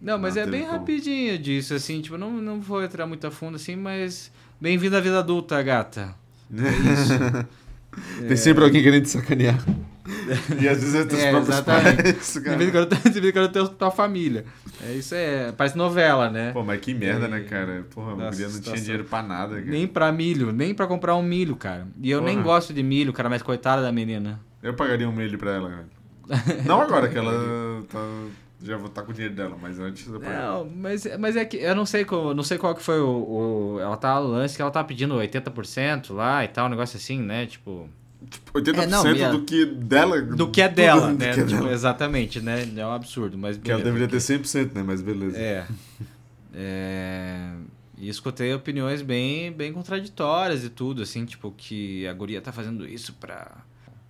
[0.00, 0.72] Não, mas Não é bem como.
[0.72, 5.00] rapidinho disso, assim, tipo, não, não vou entrar muito a fundo, assim, mas bem-vindo à
[5.00, 6.14] vida adulta, gata.
[6.52, 7.12] É isso.
[8.26, 9.58] Tem sempre alguém querendo te sacanear.
[10.60, 12.02] E às vezes é teus É, próprios exatamente.
[12.14, 12.56] pais, cara.
[12.56, 12.64] de
[13.20, 14.44] vez em quando tem tua família.
[14.84, 16.50] É, isso é, parece novela, né?
[16.52, 17.28] Pô, mas que merda, É.
[17.28, 17.84] né, cara?
[17.94, 19.66] Porra, a guria não tinha dinheiro pra nada, cara.
[19.66, 21.86] Nem pra milho, nem pra comprar um milho, cara.
[22.00, 22.44] E eu nem Porra.
[22.46, 24.40] gosto de milho, cara, mas coitada da menina.
[24.62, 25.86] Eu pagaria um milho pra ela, cara.
[26.64, 27.98] Não agora, que ela tá,
[28.64, 30.40] já vou estar com o dinheiro dela, mas antes eu pagaria.
[30.46, 33.08] Não, mas, mas é que eu não sei qual, não sei qual que foi o,
[33.76, 36.96] o- Ela tá no lance que ela tá pedindo 80% lá e tal, um negócio
[36.96, 37.46] assim, né?
[37.46, 37.88] Tipo.
[38.30, 40.22] Tipo, 80% É, não, minha- do que dela.
[40.22, 41.34] Do que é dela, do né?
[41.34, 41.72] que é Tipo, dela.
[41.72, 42.68] exatamente, né?
[42.76, 43.56] É um absurdo, mas.
[43.58, 44.82] Que ela beleza, deveria ter 100%, né?
[44.86, 45.36] Mas beleza.
[45.36, 45.66] É.
[46.54, 47.52] É,
[47.98, 52.86] E escutei opiniões bem, bem contraditórias e tudo, assim, tipo, que a guria tá fazendo
[52.86, 53.50] isso pra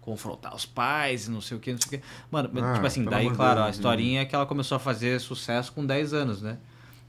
[0.02, 2.06] confrontar os pais e não sei o que, não sei o que.
[2.30, 5.18] Mano, Ah, tipo assim, daí, claro, Deus, a historinha é que ela começou a fazer
[5.20, 6.58] sucesso com 10 anos, né?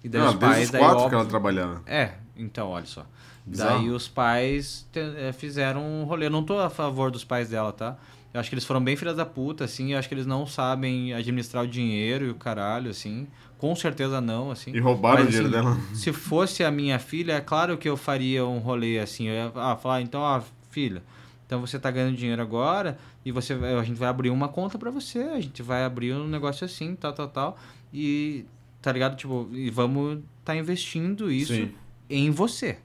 [0.03, 1.81] E daí os pais, os daí, quatro que óbvio- ela trabalhava.
[1.85, 3.05] É, então, olha só.
[3.45, 3.79] Bizarro.
[3.79, 6.27] Daí os pais eh, fizeram um rolê.
[6.27, 7.97] Eu não tô a favor dos pais dela, tá?
[8.33, 9.93] Eu acho que eles foram bem filhas da puta, assim.
[9.93, 13.27] Eu acho que eles não sabem administrar o dinheiro e o caralho, assim.
[13.57, 14.71] Com certeza não, assim.
[14.73, 15.77] E roubaram Mas, o dinheiro assim, dela.
[15.93, 19.27] Se fosse a minha filha, é claro que eu faria um rolê assim.
[19.27, 21.03] Eu ia ah, falar, então, ó, filha,
[21.45, 24.89] então você tá ganhando dinheiro agora e você a gente vai abrir uma conta pra
[24.89, 27.57] você, a gente vai abrir um negócio assim, tal, tal, tal.
[27.93, 28.45] E
[28.81, 29.15] tá ligado?
[29.15, 31.73] Tipo, e vamos tá investindo isso Sim.
[32.09, 32.77] em você.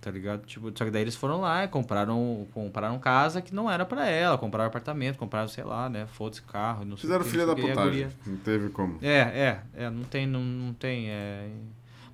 [0.00, 0.46] Tá ligado?
[0.46, 4.06] Tipo, só que daí eles foram lá e compraram, compraram casa que não era pra
[4.06, 6.06] ela, compraram apartamento, compraram, sei lá, né?
[6.06, 8.08] Foda-se carro, não sei Fizeram o que, filha da putagem.
[8.26, 8.98] Não teve como.
[9.02, 11.10] é, é, é, não tem, não, não tem.
[11.10, 11.50] É...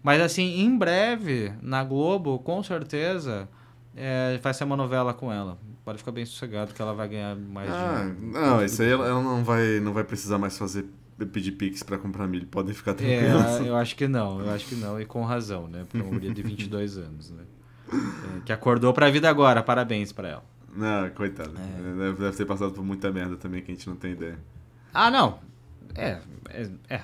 [0.02, 3.48] Mas assim, em breve, na Globo, com certeza,
[3.96, 5.58] é, vai ser uma novela com ela.
[5.84, 8.32] Pode ficar bem sossegado que ela vai ganhar mais Ah, dinheiro.
[8.40, 10.84] não, isso aí ela, ela não, vai, não vai precisar mais fazer
[11.32, 12.46] pedir pix pra comprar milho.
[12.46, 13.66] Podem ficar É, tranquilos.
[13.66, 15.84] eu acho que não, eu acho que não, e com razão, né?
[15.88, 17.42] Porque é uma mulher de 22 anos, né?
[17.92, 20.44] É, que acordou pra vida agora, parabéns pra ela.
[20.74, 21.52] Não, coitado.
[21.56, 21.82] É.
[21.82, 24.38] Deve, deve ter passado por muita merda também que a gente não tem ideia.
[24.92, 25.38] Ah, não.
[25.94, 26.18] É,
[26.50, 26.68] é.
[26.90, 27.00] é.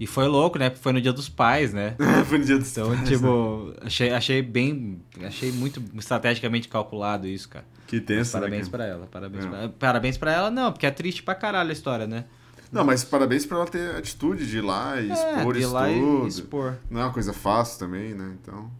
[0.00, 0.68] E foi louco, né?
[0.70, 1.94] Porque foi no dia dos pais, né?
[2.26, 5.00] Foi no dia dos Então, pais, tipo, achei, achei bem.
[5.22, 7.64] Achei muito estrategicamente calculado isso, cara.
[7.86, 8.70] Que tenso, parabéns né?
[8.70, 9.48] pra ela, parabéns É.
[9.48, 9.68] pra ela.
[9.78, 12.24] Parabéns pra ela, não, porque é triste pra caralho a história, né?
[12.72, 15.62] Não, mas parabéns pra ela ter atitude de ir lá e expor é, de ir
[15.62, 16.26] isso lá e tudo.
[16.26, 16.74] expor.
[16.90, 18.34] Não é uma coisa fácil também, né?
[18.42, 18.70] Então.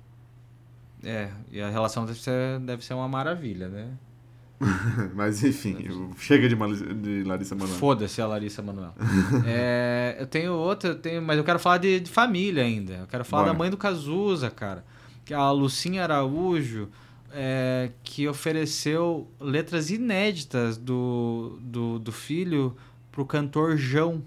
[1.04, 3.88] É, e a relação deve ser, deve ser uma maravilha, né?
[5.14, 5.76] Mas enfim,
[6.18, 6.54] chega de,
[6.94, 7.78] de Larissa Manoela.
[7.78, 8.94] Foda-se a Larissa Manoela.
[9.46, 12.94] é, eu tenho outra, eu tenho, mas eu quero falar de, de família ainda.
[12.94, 13.52] Eu quero falar Bora.
[13.52, 14.84] da mãe do Cazuza, cara.
[15.24, 16.88] Que é a Lucinha Araújo,
[17.32, 22.76] é, que ofereceu letras inéditas do, do, do filho
[23.10, 24.22] pro cantor João.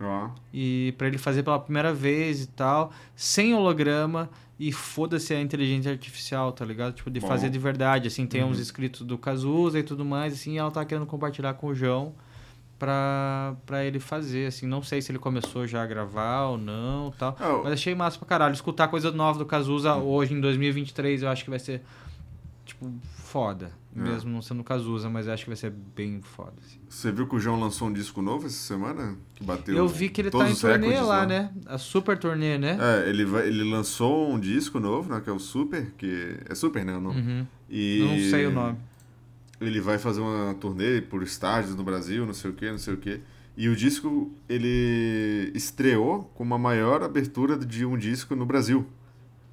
[0.00, 0.30] Ó.
[0.52, 4.28] E pra ele fazer pela primeira vez e tal, sem holograma.
[4.64, 6.94] E foda-se a inteligência artificial, tá ligado?
[6.94, 7.26] Tipo, de Bom.
[7.26, 8.50] fazer de verdade, assim, tem Uhum.
[8.50, 11.74] uns escritos do Cazuza e tudo mais, assim, e ela tá querendo compartilhar com o
[11.74, 12.14] João
[12.78, 17.12] pra, pra ele fazer, assim, não sei se ele começou já a gravar ou não
[17.18, 20.40] tal, Ah, o- mas achei massa pra caralho, escutar coisa nova do Cazuza hoje, em
[20.40, 21.82] 2023, eu acho que vai ser,
[22.64, 24.00] tipo, foda, É.
[24.00, 26.78] mesmo não sendo Cazuza, mas acho que vai ser bem foda, assim.
[26.88, 29.16] Você viu que o João lançou um disco novo essa semana?
[29.34, 31.52] Que bateu Eu vi que ele tá em turnê recordes lá, né?
[31.66, 32.78] A super turnê, né?
[32.80, 35.20] É, ele, vai, ele lançou um disco novo, né?
[35.20, 36.36] Que é o Super, que...
[36.48, 36.96] É Super, né?
[36.96, 37.20] o nome?
[37.20, 37.46] Uhum.
[37.68, 38.78] E Não sei o nome.
[39.60, 42.94] Ele vai fazer uma turnê por estádios no Brasil, não sei o que, não sei
[42.94, 43.20] o que.
[43.56, 48.86] E o disco, ele estreou com a maior abertura de um disco no Brasil.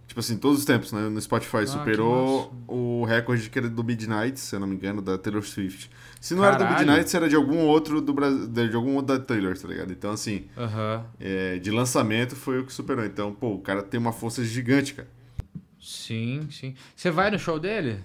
[0.10, 1.08] Tipo assim, todos os tempos, né?
[1.08, 1.58] No Spotify.
[1.58, 5.44] Ah, superou o recorde que era do Midnight, se eu não me engano, da Taylor
[5.46, 5.88] Swift.
[6.20, 6.88] Se não era do Caralho.
[6.88, 9.92] Midnight, era de algum outro do Brasil, de algum outro da Taylor, tá ligado?
[9.94, 11.06] Então, assim, Aham.
[11.20, 13.06] é, de lançamento foi o que superou.
[13.06, 15.08] Então, pô, o cara tem uma força gigante, cara.
[15.80, 16.74] Sim, sim.
[16.96, 18.00] Você vai no show dele?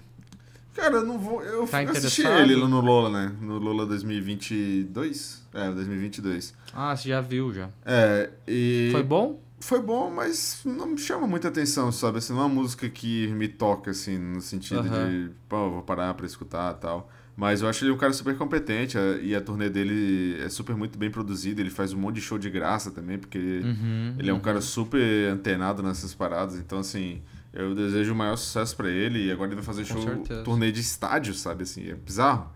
[0.75, 1.41] Cara, eu não vou.
[1.41, 3.35] Eu Tá assisti ele no Lola, né?
[3.41, 5.43] No Lola 2022.
[5.53, 6.53] É, 2022.
[6.71, 7.69] Ah, você já viu já.
[7.83, 8.89] É, e.
[8.91, 9.41] Foi bom?
[9.59, 12.17] Foi bom, mas não me chama muita atenção, sabe?
[12.19, 14.89] Assim, não é uma música que me toca, assim, no sentido Aham.
[14.89, 17.09] de, pô, vou parar pra escutar e tal.
[17.37, 20.75] Mas eu acho ele um cara super competente a- e a turnê dele é super
[20.75, 21.61] muito bem produzida.
[21.61, 24.41] Ele faz um monte de show de graça também, porque Uhum, ele é um uhum.
[24.41, 26.55] cara super antenado nessas paradas.
[26.57, 29.25] Então, assim, eu desejo o maior sucesso pra ele.
[29.27, 30.43] E agora ele vai fazer Com show, certeza.
[30.43, 31.63] turnê de estádio, sabe?
[31.63, 32.51] Assim, é bizarro.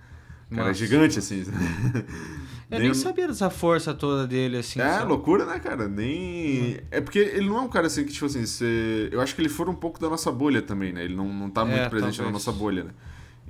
[0.53, 1.43] Cara é gigante, assim.
[2.71, 4.79] Eu nem sabia dessa força toda dele, assim.
[4.79, 5.05] É, sabe?
[5.09, 5.87] loucura, né, cara?
[5.87, 6.77] Nem.
[6.91, 9.09] É porque ele não é um cara assim que, tipo assim, você...
[9.11, 11.03] eu acho que ele for um pouco da nossa bolha também, né?
[11.03, 12.33] Ele não, não tá muito É, presente na talvez.
[12.45, 12.91] nossa bolha, né?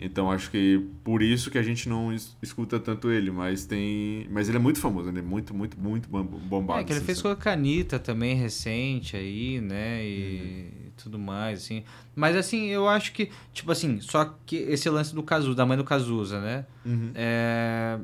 [0.02, 4.26] Então acho que por isso que a gente não es- escuta tanto ele, mas tem.
[4.32, 6.80] Mas ele é muito famoso, ele é muito, muito, muito bom- bombado.
[6.80, 7.42] É, que ele assim, fez sabe?
[7.42, 10.02] com a Anitta também, recente aí, né?
[10.06, 11.84] E tudo mais, assim.
[12.16, 15.78] Mas, assim, eu acho que, tipo assim, só que esse lance do Cazuza, da mãe
[15.78, 16.66] do Cazuza, né?
[16.86, 17.12] Uhum.
[17.16, 17.98] É,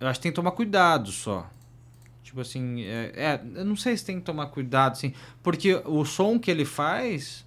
[0.00, 1.48] eu acho que tem que tomar cuidado só.
[2.22, 6.04] Tipo assim, é, é, eu não sei se tem que tomar cuidado, assim, porque o
[6.04, 7.44] som que ele faz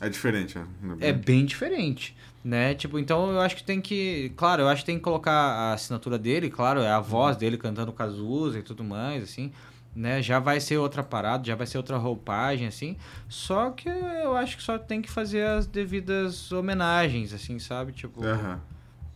[0.00, 0.66] É diferente, né?
[0.98, 2.74] é bem diferente, né?
[2.74, 5.72] Tipo, então eu acho que tem que, claro, eu acho que tem que colocar a
[5.74, 9.52] assinatura dele, claro, é a voz dele cantando Cazuza e tudo mais, assim,
[9.94, 10.20] né?
[10.22, 12.96] Já vai ser outra parada, já vai ser outra roupagem, assim.
[13.28, 17.92] Só que eu acho que só tem que fazer as devidas homenagens, assim, sabe?
[17.92, 18.60] Tipo, Aham.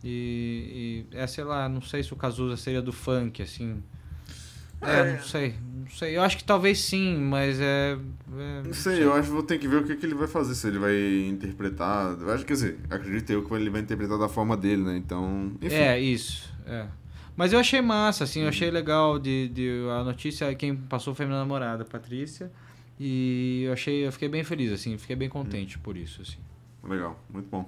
[0.03, 3.81] e, e é, sei lá, não sei se o Cazuza seria do funk, assim.
[4.81, 5.11] É, É.
[5.17, 6.15] não sei, não sei.
[6.15, 7.97] Eu acho que talvez sim, mas é.
[8.37, 10.27] é, Não sei, eu acho que vou ter que ver o que, que ele vai
[10.27, 10.95] fazer, se ele vai
[11.27, 12.17] interpretar.
[12.17, 14.95] Eu acho que, quer dizer, acredito eu que ele vai interpretar da forma dele, né?
[14.95, 15.51] Então.
[15.61, 15.75] Enfim.
[15.75, 16.49] É, isso.
[16.65, 16.85] É.
[17.39, 21.25] Mas eu achei massa, assim, eu achei legal de, de a notícia, quem passou foi
[21.25, 22.51] minha namorada, Patrícia.
[22.99, 26.39] E eu achei, eu fiquei bem feliz, assim, fiquei bem contente por isso, assim.
[26.83, 27.65] Legal, muito bom.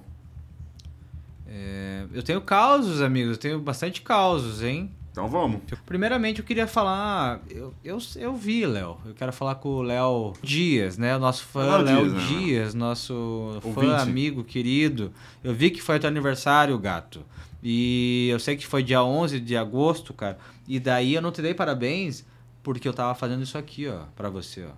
[1.48, 4.90] É, eu tenho causos, amigos, eu tenho bastante causos, hein?
[5.10, 5.62] Então vamos.
[5.86, 7.40] Primeiramente, eu queria falar.
[7.48, 8.98] Eu, eu, eu vi, Léo.
[9.06, 11.16] Eu quero falar com o Léo Dias, né?
[11.16, 12.28] O nosso fã, Léo Léo Dias, né?
[12.28, 14.02] Dias, nosso fã, Ouvinte.
[14.02, 15.10] amigo, querido.
[15.42, 17.24] Eu vi que foi teu aniversário, gato.
[17.62, 20.38] E eu sei que foi dia 11 de agosto, cara.
[20.66, 22.24] E daí eu não te dei parabéns
[22.62, 24.72] porque eu tava fazendo isso aqui, ó, pra você, ó.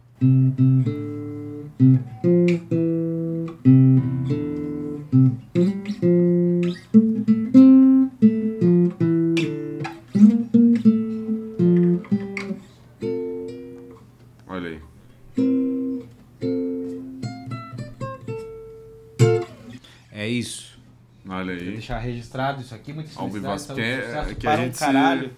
[22.35, 24.75] Registrado isso aqui, muito Ao vivaço, sucesso, que é- sucesso que a para um gente
[24.79, 25.31] se- caralho.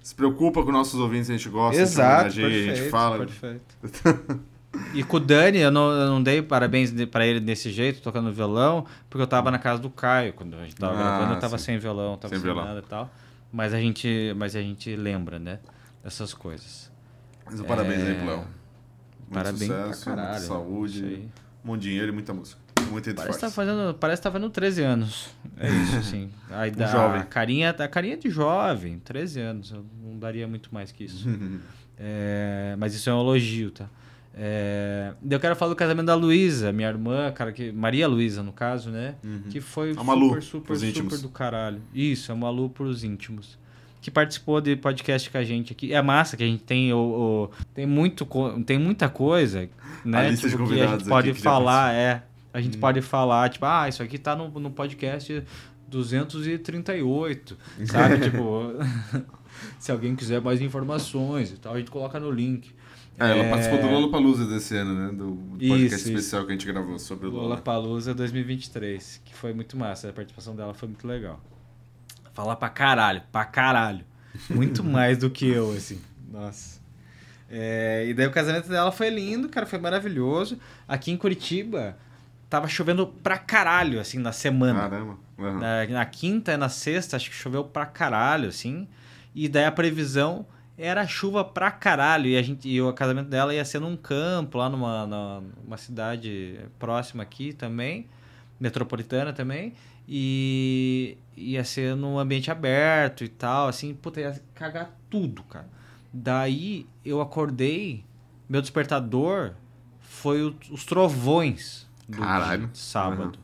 [0.00, 3.18] Se preocupa com nossos ouvintes, a gente gosta, Exato, homenageia, a gente fala.
[3.18, 3.76] perfeito.
[4.94, 8.02] E com o Dani, eu não, eu não dei parabéns de- pra ele desse jeito,
[8.02, 11.32] tocando violão, porque eu tava na casa do Caio, quando a gente tava Ah, gravando,
[11.34, 11.64] eu tava sim.
[11.64, 12.66] sem violão, tava Sem sem, violão.
[12.68, 13.10] nada e tal.
[13.50, 15.58] Mas a gente, mas a gente lembra, né,
[16.04, 16.92] dessas coisas.
[17.46, 18.36] Mas parabéns aí pro Léo.
[18.36, 18.48] Muito
[19.30, 19.34] É.
[19.34, 20.40] Parabéns sucesso, pra caralho.
[20.44, 21.28] saúde, Isso aí.
[21.64, 22.60] Muito dinheiro e muita música.
[22.90, 23.54] Muito Parece que tá fortes.
[23.54, 25.28] fazendo, parece tá fazendo 13 anos.
[25.58, 26.30] É isso, assim.
[26.50, 27.20] A, ida- jovem.
[27.20, 29.70] a carinha, a carinha de jovem, 13 anos.
[29.72, 31.28] Eu não daria muito mais que isso.
[32.00, 33.88] É, mas isso é um elogio, tá?
[34.32, 38.52] É, eu quero falar do casamento da Luísa, minha irmã, cara, que Maria Luísa, no
[38.52, 39.16] caso, né?
[39.50, 41.22] Que foi A Malu, super, super, super íntimos.
[41.22, 41.82] do caralho.
[41.92, 43.58] Isso, a Malu pros íntimos.
[44.00, 45.92] Que participou de podcast com a gente aqui.
[45.92, 46.98] É massa que a gente tem o,
[47.50, 48.24] o- tem muito
[48.64, 49.68] tem muita coisa,
[50.04, 50.30] né?
[50.30, 52.22] lista de tipo, que a convidados gente pode falar, é.
[52.52, 52.62] A Hum.
[52.62, 55.44] gente pode falar, tipo, ah, isso aqui tá no, no podcast
[55.86, 58.20] 238, sabe?
[58.20, 58.72] tipo,
[59.78, 62.74] se alguém quiser mais informações e tal, a gente coloca no link.
[63.20, 65.12] É, ela participou do Lollapalooza desse ano, né?
[65.12, 66.08] Do Isso, podcast isso.
[66.10, 67.42] especial que a gente gravou sobre o Lola.
[67.48, 71.40] Lollapalooza 2023, que foi muito massa, a participação dela foi muito legal.
[72.32, 74.04] Falar pra caralho, pra caralho.
[74.48, 76.00] Muito mais do que eu, assim.
[76.30, 76.77] Nossa.
[77.50, 80.58] É, e daí o casamento dela foi lindo, cara, foi maravilhoso.
[80.86, 81.96] Aqui em Curitiba,
[82.48, 84.80] tava chovendo pra caralho, assim, na semana.
[84.80, 85.18] Caramba.
[85.38, 85.58] Aham.
[85.58, 88.86] Na, na quinta e na sexta, acho que choveu pra caralho, assim.
[89.34, 90.44] E daí a previsão
[90.76, 92.26] era chuva pra caralho.
[92.26, 96.60] E, a gente, e o casamento dela ia ser num campo, lá numa, numa cidade
[96.78, 98.06] próxima aqui também,
[98.60, 99.74] metropolitana também.
[100.06, 105.77] E ia ser num ambiente aberto e tal, assim, puta, ia cagar tudo, cara.
[106.12, 108.04] Daí eu acordei,
[108.48, 109.52] meu despertador
[110.00, 112.70] foi o- os trovões do Caralho.
[112.72, 113.38] sábado.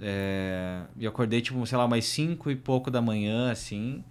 [0.00, 4.02] É, e eu acordei, tipo, sei lá, umas 5 e pouco da manhã, assim.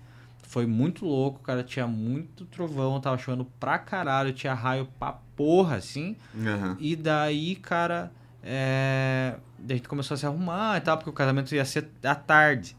[0.43, 1.63] Foi muito louco, cara.
[1.63, 6.15] Tinha muito trovão, tava chovendo pra caralho, tinha raio pra porra, assim.
[6.37, 6.77] Aham.
[6.79, 8.11] E daí, cara,
[8.43, 9.35] é...
[9.67, 12.75] A gente começou a se arrumar e tal, porque o casamento ia ser à tarde.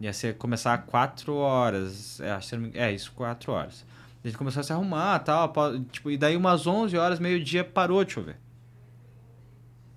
[0.00, 2.20] Ia ser começar às 4 horas.
[2.20, 2.38] É,
[2.74, 3.84] é isso, 4 horas.
[4.24, 5.52] A gente começou a se arrumar e tal.
[5.90, 8.36] Tipo, e daí umas 11 horas, meio-dia, parou de chover.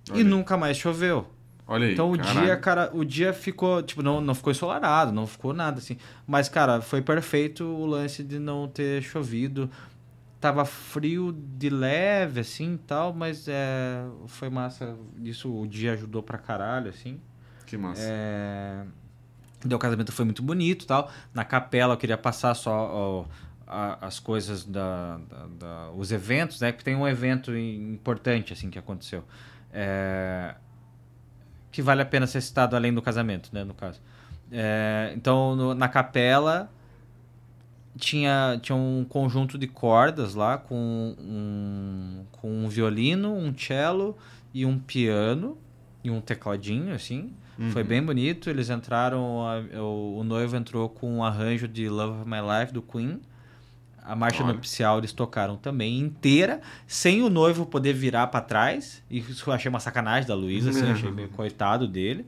[0.09, 0.23] Olha E aí.
[0.23, 1.27] nunca mais choveu.
[1.67, 1.93] Olha aí.
[1.93, 2.41] Então o caralho.
[2.41, 5.97] dia, cara, o dia ficou, tipo, não, não ficou ensolarado, não ficou nada assim.
[6.27, 9.69] Mas, cara, foi perfeito o lance de não ter chovido.
[10.39, 14.95] Tava frio de leve, assim, e tal, mas é, foi massa.
[15.23, 17.19] Isso o dia ajudou pra caralho, assim.
[17.65, 18.01] Que massa.
[18.05, 18.83] É...
[19.63, 21.09] Daí o casamento foi muito bonito tal.
[21.33, 23.25] Na capela eu queria passar só ó,
[23.67, 26.71] a- as coisas da, da- da- os eventos, né?
[26.71, 29.23] Que tem um evento im- importante assim que aconteceu.
[29.73, 30.55] É,
[31.71, 33.63] Que vale a pena ser citado além do casamento, né?
[33.65, 33.99] No caso.
[34.51, 36.71] É, Então, no- na capela
[37.97, 44.17] tinha, tinha um conjunto de cordas lá com um, com um violino, um cello
[44.53, 45.57] e um piano
[46.03, 47.33] e um tecladinho, assim.
[47.71, 47.87] Foi Uhum.
[47.87, 48.49] bem bonito.
[48.49, 49.41] Eles entraram.
[49.47, 53.21] a- o, o noivo entrou com um arranjo de Love of My Life do Queen.
[54.07, 54.53] A marcha Olha.
[54.53, 59.01] nupcial eles tocaram também inteira, sem o noivo poder virar pra trás.
[59.09, 62.25] Isso eu achei uma sacanagem da Luísa, assim, achei meio coitado dele.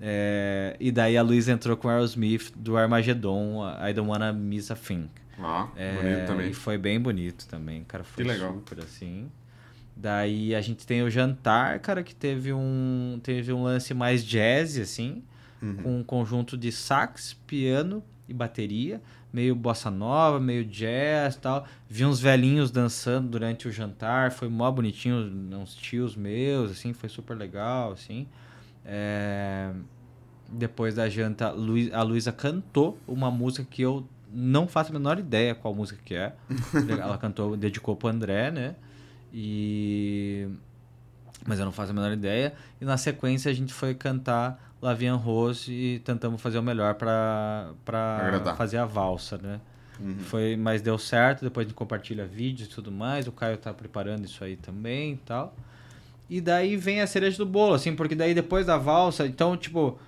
[0.00, 4.70] É, e daí a Luísa entrou com o Aerosmith do Armageddon, I Don't Wanna Miss
[4.70, 5.08] a Thing.
[5.38, 6.50] Ó, É, bonito também.
[6.50, 8.04] E foi bem bonito também, cara.
[8.04, 8.52] Foi Que legal.
[8.54, 9.30] super assim.
[9.96, 14.78] Daí a gente tem o jantar, cara, que teve um, teve um lance mais jazz,
[14.78, 15.22] assim,
[15.62, 15.76] Uhum.
[15.76, 19.00] com um conjunto de sax, piano e bateria,
[19.32, 21.66] meio bossa nova, meio jazz tal.
[21.88, 25.16] Vi uns velhinhos dançando durante o jantar, foi mó bonitinho,
[25.54, 28.26] uns tios meus, assim, foi super legal, assim.
[28.84, 29.72] É,
[30.48, 31.54] Depois da janta,
[31.92, 36.14] a Luísa cantou uma música que eu não faço a menor ideia qual música que
[36.14, 36.34] é.
[37.00, 38.74] Ela cantou, dedicou pro André, né?
[39.32, 40.48] E...
[41.46, 42.54] Mas eu não faço a menor ideia.
[42.80, 46.94] E na sequência a gente foi cantar Lavian Rose e tentamos fazer o melhor
[48.20, 48.56] Agradar.
[48.56, 49.60] fazer a valsa, né?
[49.98, 50.18] Uhum.
[50.18, 53.26] Foi, mas deu certo, depois a gente compartilha vídeos e tudo mais.
[53.26, 55.54] O Caio tá preparando isso aí também e tal.
[56.28, 59.98] E daí vem a cereja do bolo, assim, porque daí depois da valsa, então, tipo,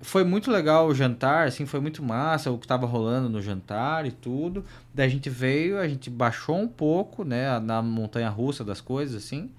[0.00, 4.06] foi muito legal o jantar, assim, foi muito massa o que tava rolando no jantar
[4.06, 4.64] e tudo.
[4.94, 9.22] Daí a gente veio, a gente baixou um pouco, né, na montanha russa das coisas,
[9.22, 9.50] assim.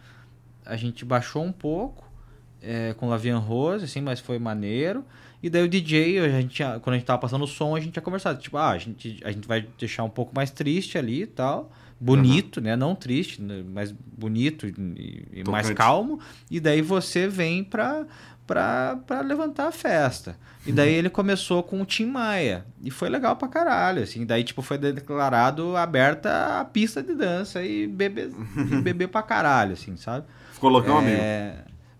[0.65, 2.10] A gente baixou um pouco
[2.61, 5.03] é, com Lavian Rose, assim, mas foi maneiro.
[5.43, 7.93] E daí o DJ, a gente, quando a gente tava passando o som, a gente
[7.93, 11.23] tinha conversado, tipo, ah, a gente, a gente vai deixar um pouco mais triste ali
[11.23, 11.71] e tal.
[11.99, 12.75] Bonito, né?
[12.75, 16.19] Não triste, né, mas bonito e, e mais calmo.
[16.49, 18.05] E daí você vem pra,
[18.45, 20.35] pra, pra levantar a festa.
[20.65, 22.65] E daí ele começou com o Tim Maia.
[22.83, 24.25] E foi legal pra caralho, assim.
[24.25, 28.31] Daí, tipo, foi declarado aberta a pista de dança e beber,
[28.71, 30.25] e beber pra caralho, assim, sabe?
[30.53, 31.17] Ficou loucão, amigo?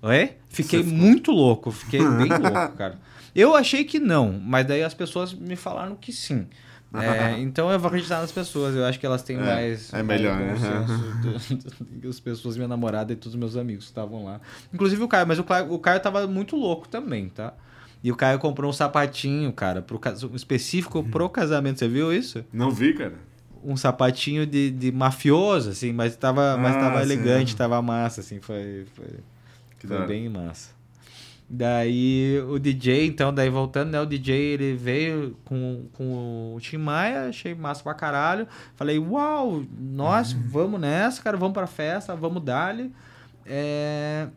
[0.03, 0.35] É...
[0.49, 2.97] Fiquei ficou- muito louco, fiquei bem louco, cara.
[3.33, 6.47] Eu achei que não, mas daí as pessoas me falaram que sim.
[6.93, 9.93] É, então eu vou acreditar nas pessoas, eu acho que elas têm É, mais.
[9.93, 10.55] é melhor, né?
[12.01, 14.41] que as pessoas, minha namorada e todos os meus amigos que estavam lá.
[14.73, 17.53] Inclusive o Caio, mas o Caio, o Caio tava muito louco também, tá?
[18.03, 20.01] E o Caio comprou um sapatinho, cara, pro,
[20.35, 21.79] específico pro casamento.
[21.79, 22.43] Você viu isso?
[22.51, 23.13] Não vi, cara.
[23.63, 27.03] um sapatinho de, de mafioso, assim, mas tava, mas Ah, tava sim.
[27.13, 29.05] elegante, tava massa, assim, foi, foi,
[29.81, 30.69] Que foi bem massa.
[31.49, 33.99] Daí o DJ, então, daí voltando, né?
[33.99, 38.47] O DJ ele veio com, com o Tim Maia, achei massa pra caralho.
[38.75, 42.93] Falei, uau, nós vamos nessa, cara, vamos pra festa, vamos dar-lhe.
[43.45, 44.27] É...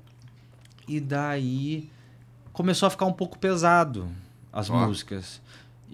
[0.88, 1.88] E daí
[2.52, 4.08] começou a ficar um pouco pesado
[4.52, 4.86] as Ó.
[4.86, 5.40] músicas.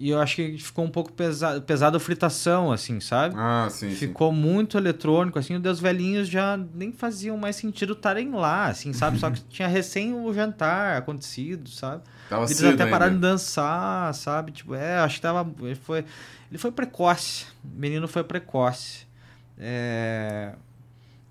[0.01, 3.35] E eu acho que ficou um pouco pesado, pesado a fritação, assim, sabe?
[3.37, 3.95] Ah, sim, sim.
[3.95, 9.19] Ficou muito eletrônico, assim, os velhinhos já nem faziam mais sentido estarem lá, assim, sabe?
[9.19, 12.01] Só que tinha recém o jantar acontecido, sabe?
[12.27, 12.87] Tava Eles até ainda.
[12.87, 14.51] pararam de dançar, sabe?
[14.53, 15.47] Tipo, é, acho que tava.
[15.61, 16.03] Ele foi,
[16.49, 17.45] ele foi precoce.
[17.63, 19.05] O menino foi precoce.
[19.55, 20.53] É.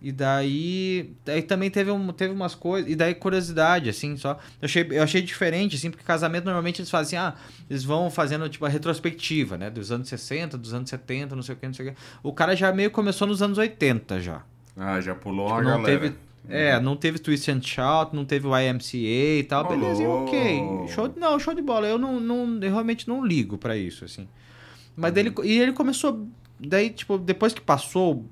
[0.02, 2.90] E daí, daí também teve, um, teve umas coisas.
[2.90, 4.38] E daí curiosidade, assim, só.
[4.60, 8.10] Eu achei, eu achei diferente, assim, porque casamento normalmente eles fazem assim, ah, eles vão
[8.10, 9.68] fazendo, tipo, a retrospectiva, né?
[9.68, 11.96] Dos anos 60, dos anos 70, não sei o que, não sei o que.
[12.22, 14.42] O cara já meio começou nos anos 80 já.
[14.76, 16.00] Ah, já pulou Tipo, a não galera.
[16.00, 16.14] teve.
[16.48, 19.64] É, não teve Twist and Shout, não teve o YMCA e tal.
[19.64, 19.78] Rolou.
[19.78, 20.88] Beleza, ok.
[20.88, 21.86] Show, não, show de bola.
[21.86, 24.26] Eu, não, não, eu realmente não ligo pra isso, assim.
[24.96, 26.26] Mas daí ele, e ele começou.
[26.62, 28.26] Daí, tipo, depois que passou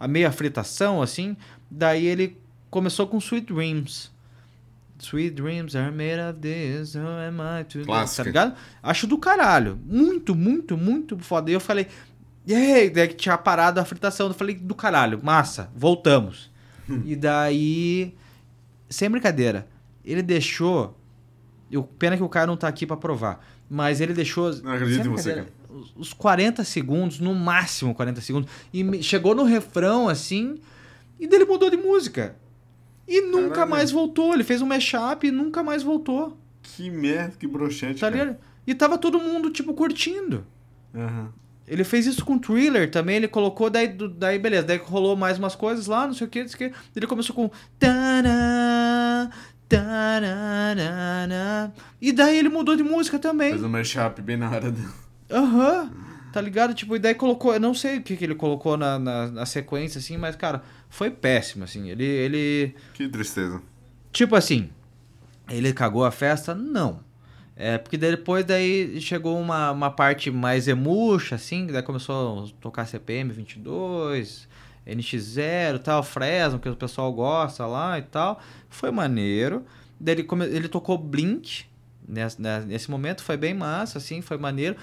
[0.00, 1.36] a meia fritação, assim,
[1.70, 2.36] daí ele
[2.70, 4.10] começou com Sweet Dreams.
[4.98, 7.84] Sweet Dreams are made of this, who am I to...
[7.84, 8.24] Clássica.
[8.24, 8.54] Tá ligado?
[8.82, 9.78] Acho do caralho.
[9.84, 11.50] Muito, muito, muito foda.
[11.50, 11.86] E eu falei,
[12.46, 14.26] e aí, daí que tinha parado a fritação.
[14.28, 16.50] Eu falei, do caralho, massa, voltamos.
[17.04, 18.14] e daí,
[18.88, 19.66] sem brincadeira,
[20.04, 20.98] ele deixou.
[21.70, 23.44] Eu, pena que o cara não tá aqui pra provar.
[23.68, 24.52] Mas ele deixou.
[24.62, 25.65] Não acredito em você, brincadeira, os-
[25.96, 28.50] Os 40 segundos, no máximo 40 segundos.
[28.72, 30.56] E chegou no refrão assim.
[31.18, 32.36] E dele mudou de música.
[33.08, 33.70] E nunca Caralho.
[33.70, 34.34] mais voltou.
[34.34, 36.36] Ele fez um mashup e nunca mais voltou.
[36.62, 38.00] Que merda, que broxante.
[38.00, 38.10] Tá?
[38.66, 40.44] E tava todo mundo, tipo, curtindo.
[40.94, 41.32] Aham.
[41.68, 45.56] Ele fez isso com Thriller também, ele colocou, daí, daí beleza, daí rolou mais umas
[45.56, 46.76] coisas lá, não sei o que, não sei o que.
[46.94, 47.50] Ele começou com.
[52.00, 53.50] E daí ele mudou de música também.
[53.50, 55.06] Fez um mashup bem na hora do...
[55.30, 55.90] Aham.
[56.32, 56.74] Tá ligado?
[56.74, 57.54] Tipo, e daí colocou.
[57.54, 60.62] Eu não sei o que, que ele colocou na, na, na sequência, assim, mas, cara,
[60.90, 61.88] foi péssimo, assim.
[61.88, 62.04] Ele.
[62.04, 63.62] ele Que tristeza.
[64.12, 64.68] Tipo assim,
[65.48, 66.54] ele cagou a festa?
[66.54, 67.00] Não.
[67.56, 72.48] É, porque daí depois daí chegou uma, uma parte mais emuxa, assim, daí começou a
[72.60, 74.46] tocar CPM 22,
[74.86, 78.40] NX0 tal, Fresno, que o pessoal gosta lá e tal.
[78.68, 79.64] Foi maneiro.
[79.98, 81.64] Daí ele, come, ele tocou Blink
[82.06, 84.76] nesse, nesse momento, foi bem massa, assim, foi maneiro.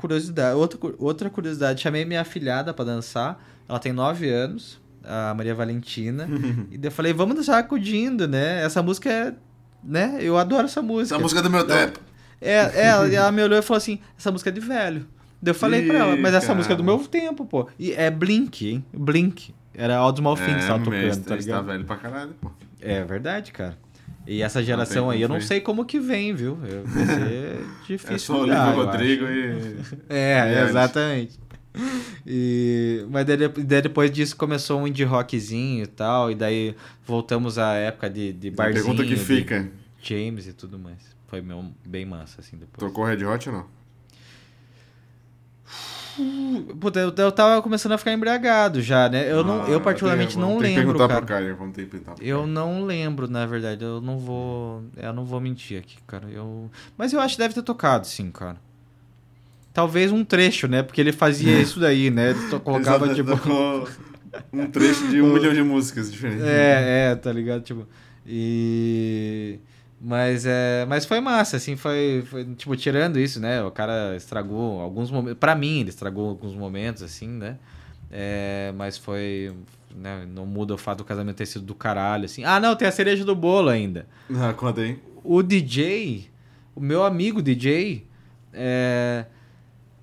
[0.00, 3.38] Curiosidade, outra, outra curiosidade, chamei minha afilhada pra dançar,
[3.68, 6.26] ela tem 9 anos, a Maria Valentina,
[6.72, 8.64] e eu falei, vamos dançar acudindo, né?
[8.64, 9.34] Essa música é,
[9.84, 10.16] né?
[10.20, 11.16] Eu adoro essa música.
[11.16, 12.00] Essa música é do meu tempo.
[12.40, 15.06] É, é, ela- ela me olhou e falou assim, essa música é de velho.
[15.44, 16.56] Eu falei pra ela, mas essa cara.
[16.56, 17.68] música é do meu tempo, pô.
[17.78, 18.84] E é Blink, hein?
[18.92, 19.54] Blink.
[19.74, 21.66] Era All Small Things que tava tocando, tá ligado?
[21.66, 22.50] velho pra caralho, pô.
[22.80, 23.76] É verdade, cara.
[24.30, 26.54] E essa geração aí, eu não sei como que vem, viu?
[26.86, 28.14] Vai ser difícil.
[28.14, 29.34] É só mudar, Olivia eu Rodrigo acho.
[29.34, 30.06] e...
[30.14, 31.40] É, exatamente.
[32.24, 37.58] E, mas daí, daí depois disso começou um indie rockzinho e tal, e daí voltamos
[37.58, 39.68] à época de, de barzinho, pergunta que fica,
[40.00, 40.98] James e tudo mais.
[41.26, 42.88] Foi meu, bem massa, assim, depois.
[42.88, 43.79] tocou Red Hot ou não?
[46.80, 49.30] Puta, eu, eu tava começando a ficar embriagado já, né?
[49.30, 51.54] Eu, não, Ah, eu particularmente tem- não que lembro, cara.
[51.56, 52.46] vamos ter que perguntar pro Eu Caio.
[52.52, 53.84] não lembro, na verdade.
[53.84, 54.82] Eu não vou.
[54.96, 56.26] Eu não vou mentir aqui, cara.
[56.30, 56.70] Eu...
[56.98, 58.56] Mas eu acho que deve ter tocado, sim, cara.
[59.72, 60.82] Talvez um trecho, né?
[60.82, 62.34] Porque ele fazia isso daí, né?
[62.64, 63.88] Colocava, Ele só tipo.
[64.52, 66.44] um trecho de um milhão de músicas diferentes.
[66.44, 67.62] É, é, tá ligado?
[67.62, 67.86] Tipo.
[68.26, 69.58] E.
[70.02, 74.80] Mas, é, mas foi massa, assim, foi, foi, tipo, tirando isso, né, o cara estragou
[74.80, 77.58] alguns momentos, pra mim ele estragou alguns momentos, assim, né,
[78.10, 79.54] é, mas foi,
[79.94, 82.44] né, não muda o fato do casamento ter sido do caralho, assim.
[82.44, 84.06] Ah, não, tem a cereja do bolo ainda.
[84.34, 84.98] Ah, conta aí.
[85.22, 86.30] O DJ,
[86.74, 88.06] o meu amigo DJ,
[88.54, 89.26] é,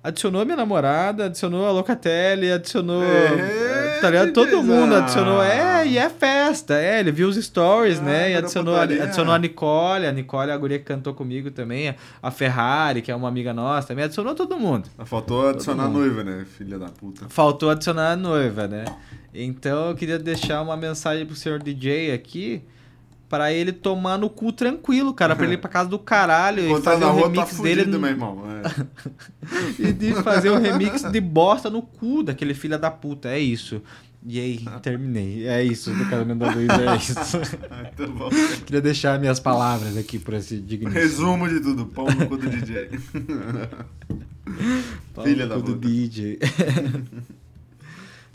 [0.02, 3.02] adicionou minha namorada, adicionou a Locatelli, adicionou.
[3.02, 3.67] É,
[4.00, 4.32] tá ligado?
[4.32, 5.42] Todo mundo adicionou.
[5.42, 6.74] É, e é festa.
[6.74, 8.30] É, ele viu os stories, Ah, né?
[8.32, 9.02] E adicionou, putaria.
[9.04, 10.06] adicionou a Nicole.
[10.06, 11.94] A Nicole, a guria que cantou comigo também.
[12.22, 14.04] A Ferrari, que é uma amiga nossa também.
[14.04, 14.88] Adicionou todo mundo.
[15.04, 16.44] Faltou adicionar a noiva, né?
[16.56, 17.26] Filha da puta.
[17.28, 18.84] Faltou adicionar a noiva, né?
[19.34, 22.62] Então eu queria deixar uma mensagem pro senhor DJ aqui.
[23.28, 25.36] Pra ele tomar no cu tranquilo, cara.
[25.36, 27.82] Pra ele ir pra casa do caralho e fazer o tá remix dele.
[27.82, 28.42] fudido, no- meu irmão.
[28.48, 29.82] É.
[29.88, 33.28] e de fazer o remix de bosta no cu daquele filho da puta.
[33.28, 33.82] É isso.
[34.26, 35.46] E aí, terminei.
[35.46, 37.14] É isso do casamento da Luísa, é isso.
[37.14, 38.30] Tá bom.
[38.64, 40.98] Queria deixar minhas palavras aqui por esse digníssimo.
[41.00, 41.84] Resumo de tudo.
[41.86, 42.88] Pau no cu do DJ.
[45.22, 45.86] Filha da cu do puta.
[45.88, 46.38] DJ.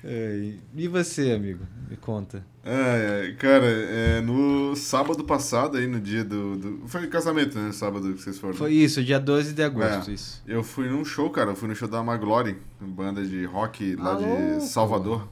[0.03, 1.65] É, e você, amigo?
[1.89, 2.45] Me conta.
[2.65, 6.87] É, cara, é, no sábado passado, aí no dia do, do.
[6.87, 7.71] Foi casamento, né?
[7.71, 8.53] Sábado que vocês foram.
[8.53, 10.13] Foi isso, dia 12 de agosto, É.
[10.13, 10.41] isso.
[10.45, 11.51] Eu fui num show, cara.
[11.51, 14.59] Eu fui no show da Maglory, banda de rock lá louco.
[14.59, 15.27] de Salvador.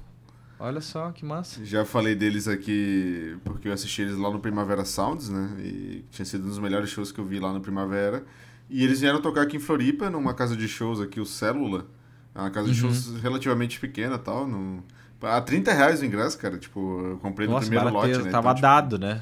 [0.59, 1.65] Olha só, que massa.
[1.65, 5.49] Já falei deles aqui porque eu assisti eles lá no Primavera Sounds, né?
[5.59, 8.23] E tinha sido um dos melhores shows que eu vi lá no Primavera.
[8.69, 11.87] E eles vieram tocar aqui em Floripa, numa casa de shows aqui, o Célula.
[12.33, 12.93] É uma casa de Uhum.
[12.93, 14.47] shows relativamente pequena e tal.
[14.47, 14.83] No...
[15.21, 16.57] A 30 reais o ingresso, cara.
[16.57, 18.31] Tipo, eu comprei no Nossa, primeiro lote, né?
[18.31, 19.21] Tava Então, tipo, dado, né?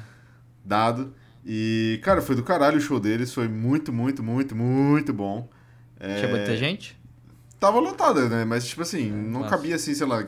[0.64, 1.12] dado.
[1.44, 3.32] E, cara, foi do caralho o show deles.
[3.34, 5.48] Foi muito, muito, muito, muito bom.
[5.98, 6.98] É, Tinha muita gente?
[7.58, 8.44] Tava lotada, né?
[8.44, 9.56] Mas, tipo assim, não massa.
[9.56, 10.24] cabia assim, sei lá.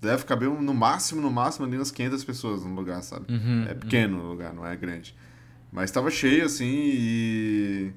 [0.00, 3.32] Deve caber no máximo, no máximo ali umas 500 pessoas no lugar, sabe?
[3.32, 5.14] Uhum, É pequeno o lugar, não é grande.
[5.70, 7.92] Mas tava cheio, assim, e.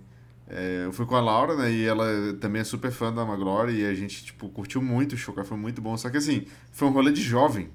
[0.48, 1.72] é, eu fui com a Laura, né?
[1.72, 2.06] E ela
[2.40, 5.48] também é super fã da Maglory e a gente, tipo, curtiu muito o show, cara,
[5.48, 5.98] foi muito bom.
[5.98, 7.70] Só que, assim, foi um rolê de jovem.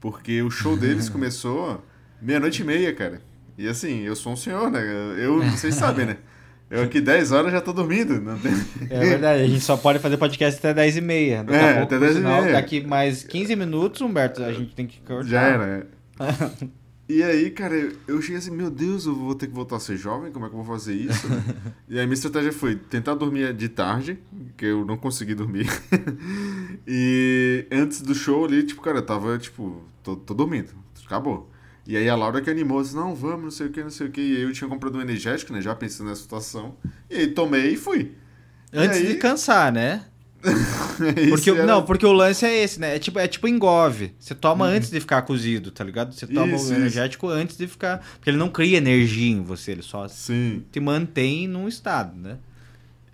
[0.00, 1.84] Porque o show deles começou
[2.20, 3.20] meia-noite e meia, cara.
[3.58, 4.80] E, assim, eu sou um senhor, né?
[5.18, 6.16] Eu, vocês sabem, né?
[6.68, 8.20] Eu aqui 10 horas já tô dormindo.
[8.20, 8.52] Não tem...
[8.90, 11.44] É verdade, a gente só pode fazer podcast até 10h30.
[11.44, 12.52] Daqui É, pouco, até por 10 e meia.
[12.52, 15.28] Daqui mais 15 minutos, Humberto, a gente tem que cortar.
[15.28, 15.86] Já era.
[17.08, 17.74] E aí, cara,
[18.08, 20.48] eu- cheguei assim, meu Deus, eu vou ter que voltar a ser jovem, como é
[20.48, 21.26] que eu vou fazer isso?
[21.88, 24.18] e aí minha estratégia foi tentar dormir de tarde,
[24.56, 25.68] que eu não consegui dormir.
[26.86, 30.72] e antes do show ali, tipo, cara, eu tava, tipo, tô, tô dormindo,
[31.04, 31.48] acabou.
[31.86, 34.08] E aí a Laura que animou, disse, não, vamos, não sei o que, não sei
[34.08, 34.20] o que.
[34.20, 35.60] E aí eu tinha comprado um energético, né?
[35.60, 36.76] Já pensando nessa situação.
[37.08, 38.16] E aí tomei e fui.
[38.72, 39.06] Antes aí...
[39.06, 40.04] de cansar, né?
[41.30, 41.66] Porque, era...
[41.66, 42.96] Não, porque o lance é esse, né?
[42.96, 44.14] É tipo, é tipo engove.
[44.18, 44.72] Você toma uhum.
[44.72, 46.12] antes de ficar cozido, tá ligado?
[46.12, 47.34] Você toma isso, o energético isso.
[47.34, 47.98] antes de ficar.
[48.14, 50.64] Porque ele não cria energia em você, ele só Sim.
[50.70, 52.38] te mantém num estado, né?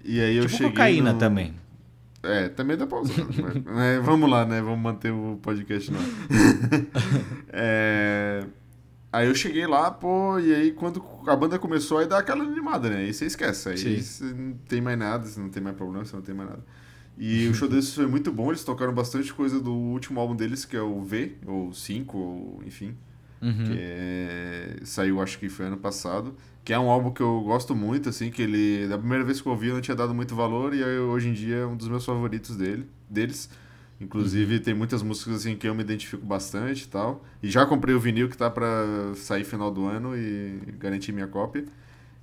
[0.05, 0.71] E aí eu tipo cheguei.
[0.71, 1.19] cocaína no...
[1.19, 1.55] também.
[2.23, 3.25] É, também dá pra usar.
[3.25, 4.01] né?
[4.03, 4.61] Vamos lá, né?
[4.61, 6.01] Vamos manter o podcast lá.
[7.49, 8.45] é...
[9.13, 12.89] Aí eu cheguei lá, pô, e aí quando a banda começou, aí dá aquela animada,
[12.89, 12.97] né?
[12.97, 13.69] Aí você esquece.
[13.69, 16.49] Aí você não tem mais nada, você não tem mais problema, você não tem mais
[16.49, 16.65] nada.
[17.17, 20.65] E o show deles foi muito bom, eles tocaram bastante coisa do último álbum deles,
[20.65, 22.95] que é o V, ou 5, ou enfim.
[23.41, 23.65] Uhum.
[23.65, 24.77] Que é...
[24.85, 26.35] saiu, acho que foi ano passado.
[26.65, 28.87] Que é um álbum que eu gosto muito, assim, que ele.
[28.87, 31.29] Da primeira vez que eu ouvi eu não tinha dado muito valor, e aí, hoje
[31.29, 33.51] em dia é um dos meus favoritos dele, deles.
[34.01, 34.63] Inclusive, uhum.
[34.63, 37.25] tem muitas músicas assim que eu me identifico bastante e tal.
[37.43, 41.29] E já comprei o vinil que tá para sair final do ano e garanti minha
[41.29, 41.65] cópia.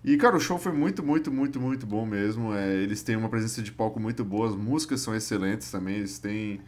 [0.04, 2.54] E, cara, o show foi muito, muito, muito, muito bom mesmo.
[2.54, 5.98] É, eles têm uma presença de palco muito boa, as músicas são excelentes também.
[5.98, 6.62] Eles têm.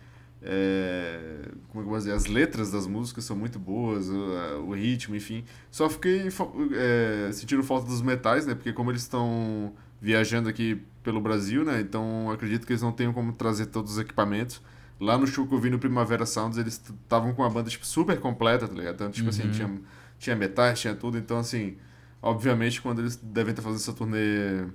[0.44, 2.12] É, como é que eu vou dizer?
[2.12, 5.46] As letras das músicas são muito boas, o, o ritmo, enfim.
[5.70, 6.28] Só fiquei
[6.74, 8.54] é, sentindo falta dos metais, né?
[8.54, 11.80] Porque, como eles estão viajando aqui pelo Brasil, né?
[11.80, 14.62] Então, acredito que eles não tenham como trazer todos os equipamentos.
[15.00, 17.86] Lá no show que eu vi no Primavera Sounds, eles estavam com uma banda tipo,
[17.86, 18.96] super completa, tá ligado?
[18.96, 19.50] Então, tipo assim, uhum.
[19.50, 19.82] assim, tinha,
[20.20, 21.18] tinha metais, tinha tudo.
[21.18, 21.78] Então, assim
[22.22, 24.66] Obviamente, quando eles devem estar fazendo essa turnê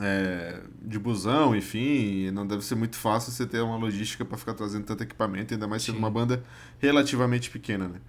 [0.00, 4.54] é, de busão, enfim, não deve ser muito fácil você ter uma logística para ficar
[4.54, 6.42] trazendo tanto equipamento, ainda mais sendo uma banda
[6.78, 8.00] relativamente pequena, né?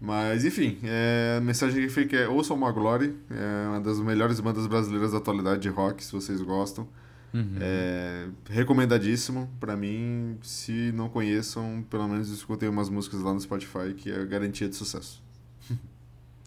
[0.00, 4.40] Mas, enfim, é, a mensagem que fica é ouçam uma Glory, é uma das melhores
[4.40, 6.86] bandas brasileiras da atualidade de rock, se vocês gostam.
[7.32, 7.56] Uhum.
[7.60, 10.38] É, recomendadíssimo para mim.
[10.42, 14.76] Se não conheçam, pelo menos escutem umas músicas lá no Spotify, que é garantia de
[14.76, 15.22] sucesso.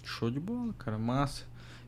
[0.09, 0.97] Show de bola, cara.
[0.97, 1.43] Massa.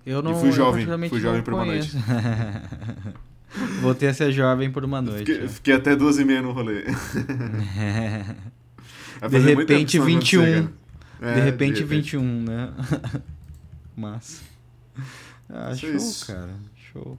[0.05, 0.31] Eu não.
[0.33, 1.91] E fui jovem, fui jovem por uma noite.
[3.81, 5.31] Voltei a ser jovem por uma noite.
[5.31, 6.83] Fiquei, fiquei até duas e meia no rolê.
[9.29, 10.69] de repente 21.
[11.21, 12.71] É, de repente de 21, né?
[13.97, 14.41] Massa.
[15.49, 16.27] Ah, show, isso.
[16.27, 16.55] cara.
[16.91, 17.17] Show.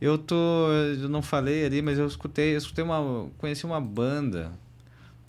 [0.00, 0.70] Eu tô.
[1.00, 3.28] Eu não falei ali, mas eu escutei, eu escutei uma.
[3.38, 4.52] Conheci uma banda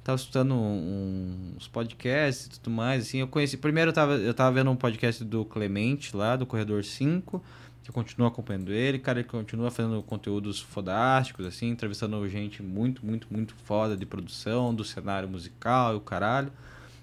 [0.04, 4.34] tava escutando um, uns podcasts e tudo mais, assim, eu conheci, primeiro eu tava, eu
[4.34, 7.42] tava vendo um podcast do Clemente lá, do Corredor 5,
[7.84, 13.06] que eu continuo acompanhando ele, cara, ele continua fazendo conteúdos fodásticos, assim, entrevistando gente muito,
[13.06, 16.52] muito, muito foda de produção, do cenário musical e o caralho,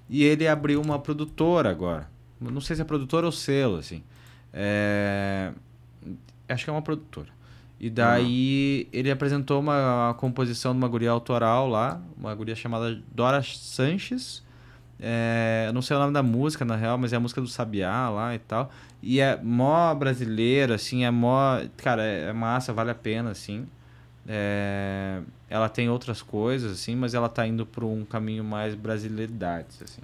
[0.08, 4.02] e ele abriu uma produtora agora, não sei se é produtora ou selo, assim,
[4.52, 5.52] é...
[6.48, 7.28] acho que é uma produtora,
[7.80, 8.90] e daí uhum.
[8.92, 14.42] ele apresentou uma, uma, composição de uma guria autoral lá, uma guria chamada Dora Sanches.
[15.00, 17.48] É, eu não sei o nome da música, na real, mas é a música do
[17.48, 18.70] Sabiá lá e tal.
[19.02, 21.58] E é mó brasileira, assim, é mó.
[21.78, 23.66] Cara, é, é massa, vale a pena, assim.
[24.28, 29.80] É, ela tem outras coisas, assim, mas ela tá indo por um caminho mais brasileiridades,
[29.82, 30.02] assim.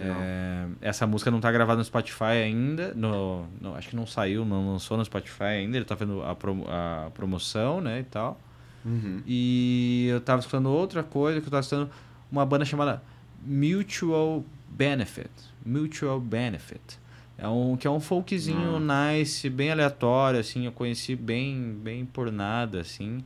[0.00, 2.94] É, essa música não tá gravada no Spotify ainda.
[2.94, 5.76] No, no, acho que não saiu, não lançou no Spotify ainda.
[5.76, 8.00] Ele tá vendo a, pro, a promoção, né?
[8.00, 8.40] E tal.
[8.84, 9.22] Uhum.
[9.26, 11.90] E eu tava escutando outra coisa, que eu tava escutando
[12.30, 13.02] uma banda chamada
[13.44, 15.30] Mutual Benefit.
[15.64, 17.00] Mutual Benefit.
[17.38, 18.80] É um, que é um folkzinho uhum.
[18.80, 20.66] nice, bem aleatório, assim.
[20.66, 23.24] Eu conheci bem, bem por nada, assim.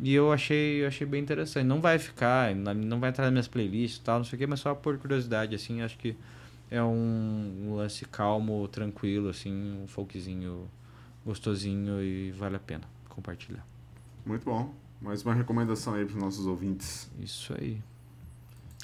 [0.00, 1.64] E eu achei, eu achei bem interessante.
[1.66, 4.46] Não vai ficar, não vai entrar nas minhas playlists e tal, não sei o quê,
[4.46, 6.16] mas só por curiosidade, assim, acho que
[6.70, 10.68] é um, um lance calmo, tranquilo, assim, um folkzinho
[11.24, 13.66] gostosinho e vale a pena compartilhar.
[14.24, 14.72] Muito bom.
[15.00, 17.10] Mais uma recomendação aí para os nossos ouvintes.
[17.18, 17.80] Isso aí.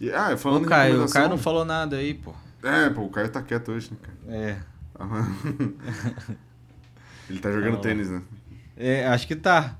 [0.00, 2.34] E, ah, falando o Caio, o Caio não falou nada aí, pô.
[2.62, 4.18] É, pô, o Caio tá quieto hoje, né, cara?
[4.36, 4.60] É.
[7.28, 8.22] Ele tá jogando tênis, né?
[8.76, 9.76] É, acho que tá.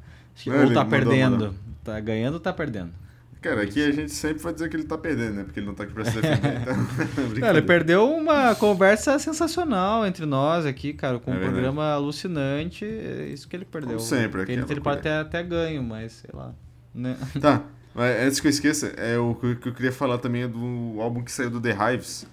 [0.46, 1.54] Ou tá perdendo.
[1.82, 2.92] Tá ganhando ou tá perdendo?
[3.40, 5.44] Cara, aqui a gente sempre vai dizer que ele tá perdendo, né?
[5.44, 6.62] Porque ele não tá aqui pra se defender.
[7.36, 7.50] Então...
[7.50, 11.52] ele perdeu uma conversa sensacional entre nós aqui, cara, com é um verdade.
[11.52, 12.86] programa alucinante.
[12.86, 13.98] É isso que ele perdeu.
[13.98, 14.40] Como sempre.
[14.40, 16.54] Aqui ele, ele pode ter até ganho, mas sei lá.
[16.94, 17.18] Né?
[17.38, 17.64] Tá,
[17.94, 21.22] mas antes que eu esqueça, é o que eu queria falar também é do álbum
[21.22, 22.26] que saiu do The Hives,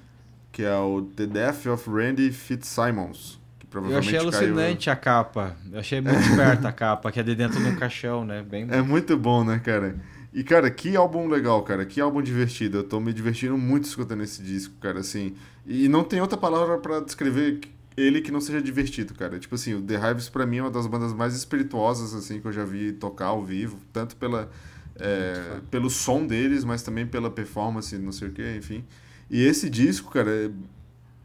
[0.49, 3.40] que é o The Death of Randy Fitzsimons
[3.73, 4.93] eu achei alucinante caiu...
[4.93, 5.55] a capa.
[5.71, 8.43] Eu achei muito esperta a capa, que é de dentro de um caixão, né?
[8.43, 9.95] Bem É muito bom, né, cara?
[10.33, 11.85] E, cara, que álbum legal, cara.
[11.85, 12.79] Que álbum divertido.
[12.79, 15.35] Eu tô me divertindo muito escutando esse disco, cara, assim.
[15.65, 17.59] E não tem outra palavra para descrever
[17.97, 19.37] ele que não seja divertido, cara.
[19.37, 22.47] Tipo assim, o The Hives pra mim é uma das bandas mais espirituosas, assim, que
[22.47, 23.77] eu já vi tocar ao vivo.
[23.91, 24.49] Tanto pela,
[24.95, 28.85] é, pelo som deles, mas também pela performance, não sei o que, enfim.
[29.29, 30.51] E esse disco, cara,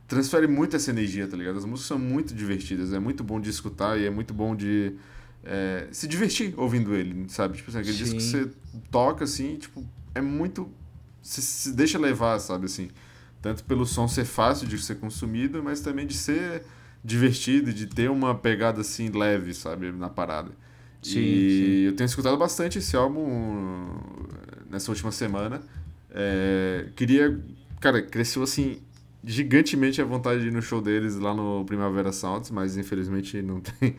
[0.06, 1.58] transfere muito essa energia, tá ligado?
[1.58, 4.94] As músicas são muito divertidas, é muito bom de escutar e é muito bom de
[5.44, 7.56] é, se divertir ouvindo ele, sabe?
[7.56, 8.50] Tipo assim, aquele disco que você
[8.90, 9.84] toca assim, tipo,
[10.14, 10.70] é muito.
[11.22, 12.66] Você se deixa levar, sabe?
[12.66, 12.88] Assim,
[13.42, 16.62] tanto pelo som ser fácil de ser consumido, mas também de ser
[17.04, 19.92] divertido, de ter uma pegada assim leve, sabe?
[19.92, 20.50] Na parada.
[21.02, 21.80] Sim, e sim.
[21.86, 23.88] eu tenho escutado bastante esse álbum
[24.68, 25.62] nessa última semana.
[26.10, 27.40] É, queria.
[27.80, 28.80] Cara, cresceu assim
[29.26, 33.60] gigantemente a vontade de ir no show deles lá no Primavera Sounds, mas infelizmente não
[33.60, 33.96] tem,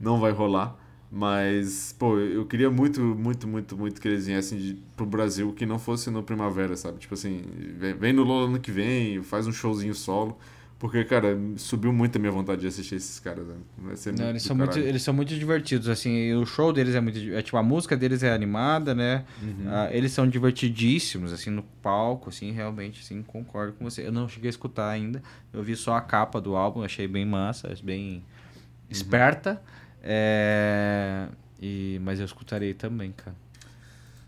[0.00, 0.76] não vai rolar.
[1.16, 5.64] Mas, pô, eu queria muito, muito, muito, muito que eles viessem de, pro Brasil que
[5.64, 6.98] não fosse no Primavera, sabe?
[6.98, 7.40] Tipo assim,
[7.78, 10.36] vem, vem no Lola ano que vem, faz um showzinho solo.
[10.84, 13.54] Porque, cara, subiu muito a minha vontade de assistir esses caras, né?
[14.18, 17.18] Não, eles, são muito, eles são muito divertidos, assim, o show deles é muito...
[17.32, 19.24] É, tipo, a música deles é animada, né?
[19.42, 19.64] Uhum.
[19.66, 24.06] Ah, eles são divertidíssimos, assim, no palco, assim, realmente, assim, concordo com você.
[24.06, 25.22] Eu não cheguei a escutar ainda,
[25.54, 28.22] eu vi só a capa do álbum, achei bem massa, bem uhum.
[28.90, 29.62] esperta,
[30.02, 31.28] é...
[31.62, 31.98] e...
[32.04, 33.34] mas eu escutarei também, cara.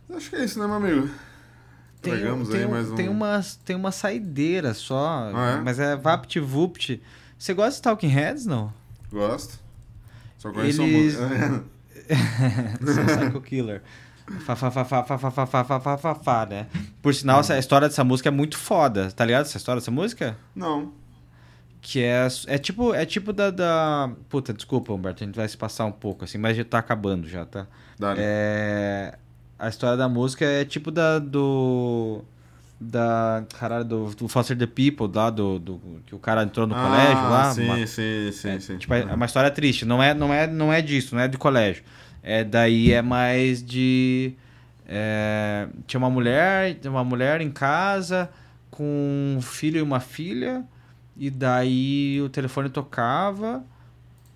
[0.09, 1.11] Acho que é isso, né, meu amigo?
[2.11, 2.95] Tem, tem, aí mais um...
[2.95, 5.61] tem, umas, tem uma saideira só, ah, é?
[5.63, 7.03] mas é VaptVupt.
[7.39, 8.73] Você gosta de Talking Heads, não?
[9.11, 9.59] Gosto.
[10.39, 11.17] Só conheço Eles...
[11.19, 11.65] uma
[12.81, 13.83] Psycho Killer.
[14.41, 16.67] Fá, fá, fá, fá, fá, fá, fá, fá, fá, fá, fá, né?
[17.01, 19.11] Por sinal, essa, a história dessa música é muito foda.
[19.13, 20.37] Tá ligado essa história dessa música?
[20.55, 20.93] Não.
[21.81, 24.11] Que é, é tipo é tipo da, da...
[24.29, 27.29] Puta, desculpa, Humberto, a gente vai se passar um pouco assim, mas já tá acabando
[27.29, 27.67] já, tá?
[27.99, 28.21] Dale.
[28.21, 29.19] É
[29.59, 32.23] a história da música é tipo da do
[32.79, 36.75] da caralho do, do Foster the People lá do, do que o cara entrou no
[36.75, 38.77] ah, colégio lá sim uma, sim sim é, sim.
[38.77, 41.39] tipo é uma história triste não é não é não é disso não é de
[41.39, 41.83] colégio.
[42.23, 44.35] É daí é mais de
[44.87, 48.29] é, tinha uma mulher uma mulher em casa
[48.71, 50.65] com um filho e uma filha
[51.17, 53.65] e daí o telefone tocava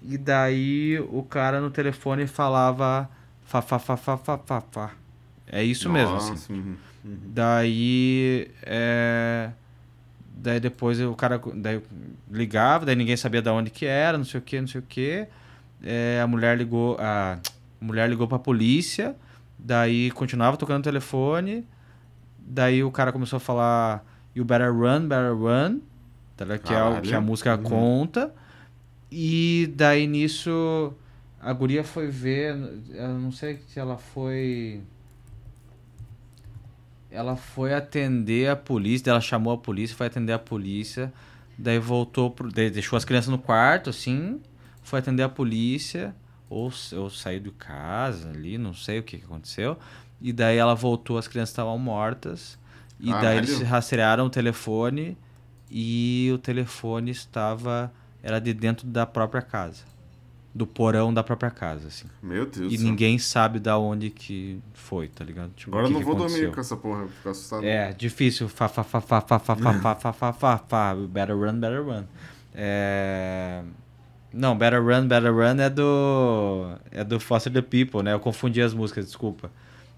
[0.03, 3.11] e daí o cara no telefone falava
[3.45, 5.00] fa fa fa fa fa fa, fa.
[5.51, 6.53] É isso Nossa, mesmo, assim.
[6.53, 7.19] Uhum, uhum.
[7.27, 8.51] Daí.
[8.63, 9.51] É...
[10.37, 11.83] Daí depois o cara daí
[12.31, 14.85] ligava, daí ninguém sabia de onde que era, não sei o que, não sei o
[14.89, 15.27] que.
[15.83, 16.97] É, a mulher ligou.
[16.99, 17.39] A,
[17.81, 19.15] a mulher ligou pra polícia,
[19.59, 21.67] daí continuava tocando o telefone.
[22.39, 25.81] Daí o cara começou a falar You better run, better run.
[26.37, 27.63] Tá, que, é o, que a música uhum.
[27.63, 28.33] conta.
[29.11, 30.95] E daí nisso
[31.41, 32.57] a guria foi ver.
[32.91, 34.81] Eu não sei se ela foi
[37.11, 41.13] ela foi atender a polícia, ela chamou a polícia, foi atender a polícia,
[41.59, 44.41] daí voltou, pro, deixou as crianças no quarto, assim,
[44.83, 46.15] foi atender a polícia,
[46.49, 49.77] ou, ou saiu de casa ali, não sei o que, que aconteceu,
[50.21, 52.59] e daí ela voltou, as crianças estavam mortas,
[52.99, 55.17] e daí eles rastrearam o telefone,
[55.71, 57.93] e o telefone estava,
[58.23, 59.85] era de dentro da própria casa
[60.55, 62.07] do porão da própria casa, assim.
[62.23, 62.73] Meu Deus.
[62.73, 65.53] E ninguém sabe da onde que foi, tá ligado?
[65.55, 67.65] Tipo, Agora eu não vou dormir com essa porra, vou ficar assustado.
[67.65, 68.49] É, difícil.
[68.49, 70.95] Fa, fa, fa, fa, fa, fa, fa, fa, fa, fa, fa, fa.
[70.95, 72.05] Better run, better run.
[72.55, 73.63] É...
[74.33, 76.77] Não, Better Run, Better Run é do.
[76.91, 78.13] É do Foster the People, né?
[78.13, 79.51] Eu confundi as músicas, desculpa.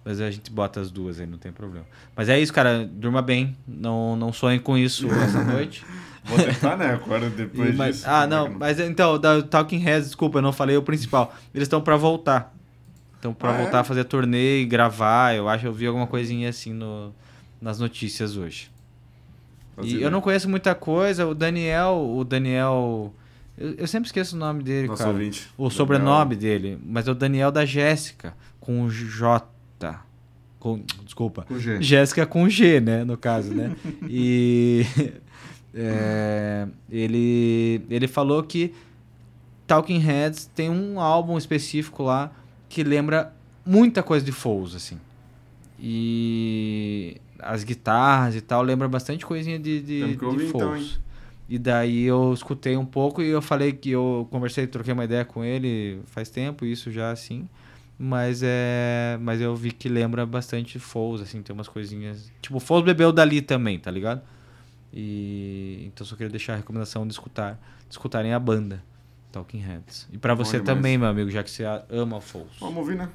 [0.04, 1.86] Mas a gente bota as duas aí, não tem problema.
[2.16, 2.84] Mas é isso, cara.
[2.84, 3.56] Durma bem.
[3.66, 5.84] Não, não sonhe com isso essa noite.
[6.24, 6.94] Vou tentar, né?
[6.94, 8.08] Agora depois e, mas, disso.
[8.08, 11.34] Ah, não, mas então, da Talking Heads, desculpa, eu não falei o principal.
[11.54, 12.54] Eles estão para voltar.
[13.16, 13.80] Estão para ah, voltar é?
[13.80, 15.34] a fazer turnê e gravar.
[15.34, 17.14] Eu acho que eu vi alguma coisinha assim no,
[17.60, 18.70] nas notícias hoje.
[19.82, 21.26] e eu não conheço muita coisa.
[21.26, 23.14] O Daniel, o Daniel.
[23.56, 25.12] Eu, eu sempre esqueço o nome dele, Nosso cara.
[25.12, 25.48] Ouvinte.
[25.56, 26.78] O sobrenome dele.
[26.84, 29.46] Mas é o Daniel da Jéssica, com J.
[30.58, 31.42] Com, desculpa.
[31.42, 31.82] Com G.
[31.82, 33.04] Jéssica com G, né?
[33.04, 33.74] No caso, né?
[34.08, 34.86] e
[35.74, 38.72] é, ele, ele falou que
[39.66, 42.30] Talking Heads tem um álbum específico lá
[42.68, 43.32] que lembra
[43.64, 44.98] muita coisa de Foles, assim.
[45.78, 50.92] E as guitarras e tal lembra bastante coisinha de, de, de ouvir, Foles.
[50.92, 51.02] Então,
[51.48, 55.24] e daí eu escutei um pouco e eu falei que eu conversei, troquei uma ideia
[55.24, 57.48] com ele faz tempo, isso já assim.
[58.04, 59.16] Mas é.
[59.20, 62.32] Mas eu vi que lembra bastante Foles, assim, tem umas coisinhas.
[62.42, 64.20] Tipo, Foles bebeu dali também, tá ligado?
[64.92, 67.52] E então só queria deixar a recomendação de escutar,
[67.86, 68.82] de escutarem a banda
[69.30, 70.08] Talking Heads.
[70.12, 72.56] E para você também, meu amigo, já que você ama Foles.
[72.58, 73.08] Vamos ouvir, né?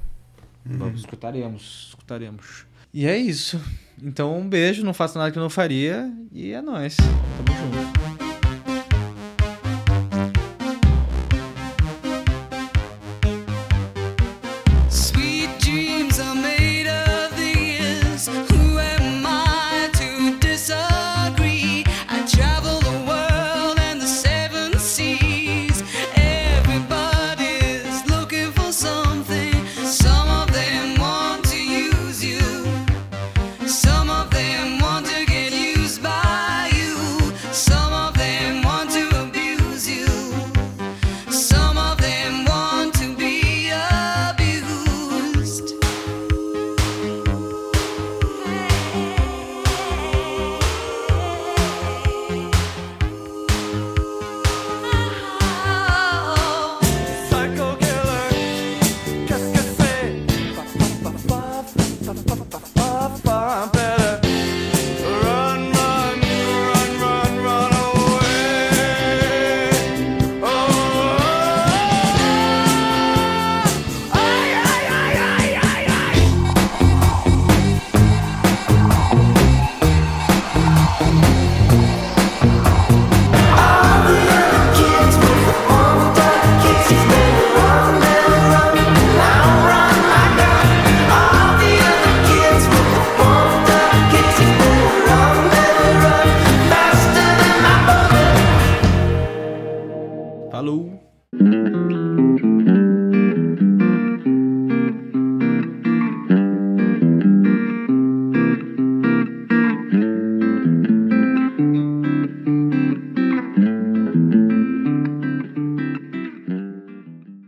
[0.64, 0.94] Vamos, uhum.
[0.94, 2.66] escutaremos, escutaremos.
[2.92, 3.60] E é isso.
[4.02, 6.96] Então um beijo, não faço nada que eu não faria e é nóis.
[6.96, 8.17] Tamo junto.